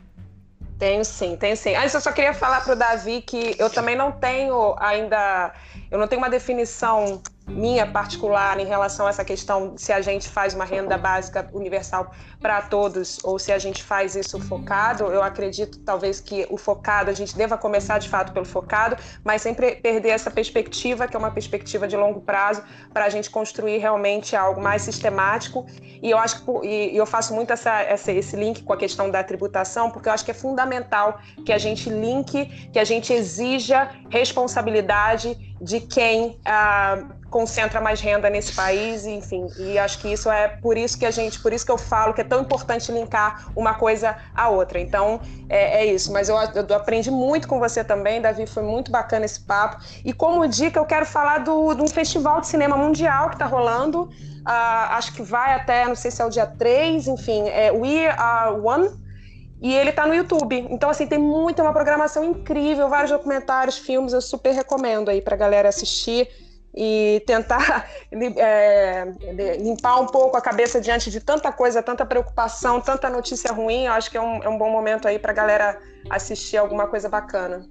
[0.78, 1.74] Tenho sim, tenho sim.
[1.76, 5.54] Antes eu só queria falar para o Davi que eu também não tenho ainda,
[5.90, 10.28] eu não tenho uma definição minha particular em relação a essa questão se a gente
[10.28, 12.12] faz uma renda básica universal
[12.42, 15.06] para todos ou se a gente faz isso focado.
[15.06, 19.42] Eu acredito talvez que o focado a gente deva começar de fato pelo focado, mas
[19.42, 22.64] sempre perder essa perspectiva que é uma perspectiva de longo prazo
[22.94, 25.66] para a gente construir realmente algo mais sistemático.
[26.02, 29.10] E eu acho que e eu faço muito essa, essa, esse link com a questão
[29.10, 33.14] da tributação porque eu acho que é fundamental que a gente linke, que a gente
[33.14, 37.04] exija responsabilidade de quem ah,
[37.36, 39.50] concentra mais renda nesse país, enfim.
[39.58, 42.14] E acho que isso é por isso que a gente, por isso que eu falo
[42.14, 44.80] que é tão importante linkar uma coisa à outra.
[44.80, 46.14] Então, é, é isso.
[46.14, 49.84] Mas eu, eu, aprendi muito com você também, Davi, foi muito bacana esse papo.
[50.06, 53.46] E como dica, eu quero falar do, de um festival de cinema mundial que está
[53.46, 54.04] rolando.
[54.04, 58.08] Uh, acho que vai até, não sei se é o dia 3, enfim, é We
[58.08, 58.92] Are One,
[59.62, 60.68] e ele está no YouTube.
[60.70, 65.36] Então, assim, tem muita, uma programação incrível, vários documentários, filmes, eu super recomendo aí pra
[65.36, 66.30] galera assistir
[66.76, 69.06] e tentar é,
[69.58, 73.86] limpar um pouco a cabeça diante de tanta coisa, tanta preocupação, tanta notícia ruim.
[73.86, 77.08] Eu acho que é um, é um bom momento aí pra galera assistir alguma coisa
[77.08, 77.66] bacana.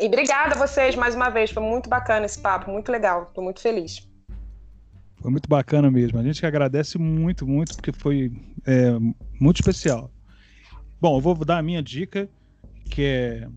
[0.00, 3.42] E obrigada a vocês mais uma vez, foi muito bacana esse papo, muito legal, estou
[3.42, 4.06] muito feliz.
[5.20, 6.18] Foi muito bacana mesmo.
[6.18, 8.32] A gente agradece muito, muito, porque foi
[8.64, 8.96] é,
[9.40, 10.10] muito especial.
[11.00, 12.28] Bom, eu vou dar a minha dica,
[12.88, 13.48] que é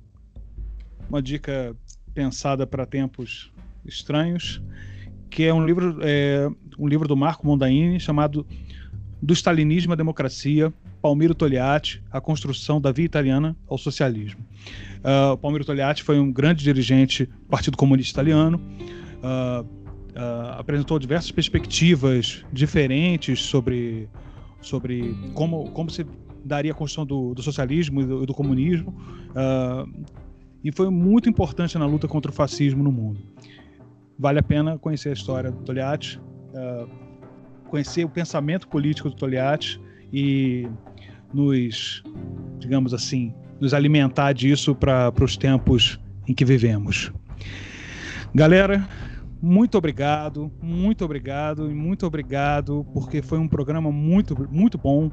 [1.08, 1.76] uma dica
[2.14, 3.51] pensada para tempos
[3.86, 4.62] estranhos,
[5.30, 8.46] que é um livro, é, um livro do Marco Mondaini chamado
[9.22, 14.42] Do Stalinismo à Democracia, Palmiro Togliatti, A Construção da Via Italiana ao Socialismo.
[15.00, 18.62] Uh, Palmiro Togliatti foi um grande dirigente do Partido Comunista Italiano,
[19.24, 24.08] uh, uh, apresentou diversas perspectivas diferentes sobre,
[24.62, 26.06] sobre como, como se
[26.46, 28.96] daria a construção do, do socialismo e do, do comunismo,
[30.64, 33.20] e foi muito importante na luta contra o fascismo no mundo.
[34.22, 36.22] Vale a pena conhecer a história do Togliatti,
[36.54, 36.88] uh,
[37.68, 39.82] conhecer o pensamento político do Togliatti
[40.14, 40.68] e
[41.34, 42.04] nos,
[42.60, 47.12] digamos assim, nos alimentar disso para os tempos em que vivemos.
[48.36, 48.88] Galera,
[49.42, 55.10] muito obrigado, muito obrigado e muito obrigado, porque foi um programa muito, muito bom.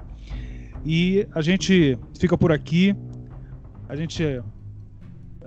[0.84, 2.94] E a gente fica por aqui.
[3.88, 4.42] A gente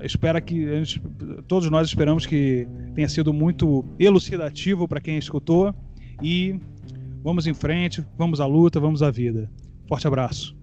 [0.03, 1.01] espera que gente,
[1.47, 5.75] todos nós esperamos que tenha sido muito elucidativo para quem escutou
[6.21, 6.59] e
[7.23, 9.51] vamos em frente, vamos à luta, vamos à vida.
[9.87, 10.55] Forte abraço.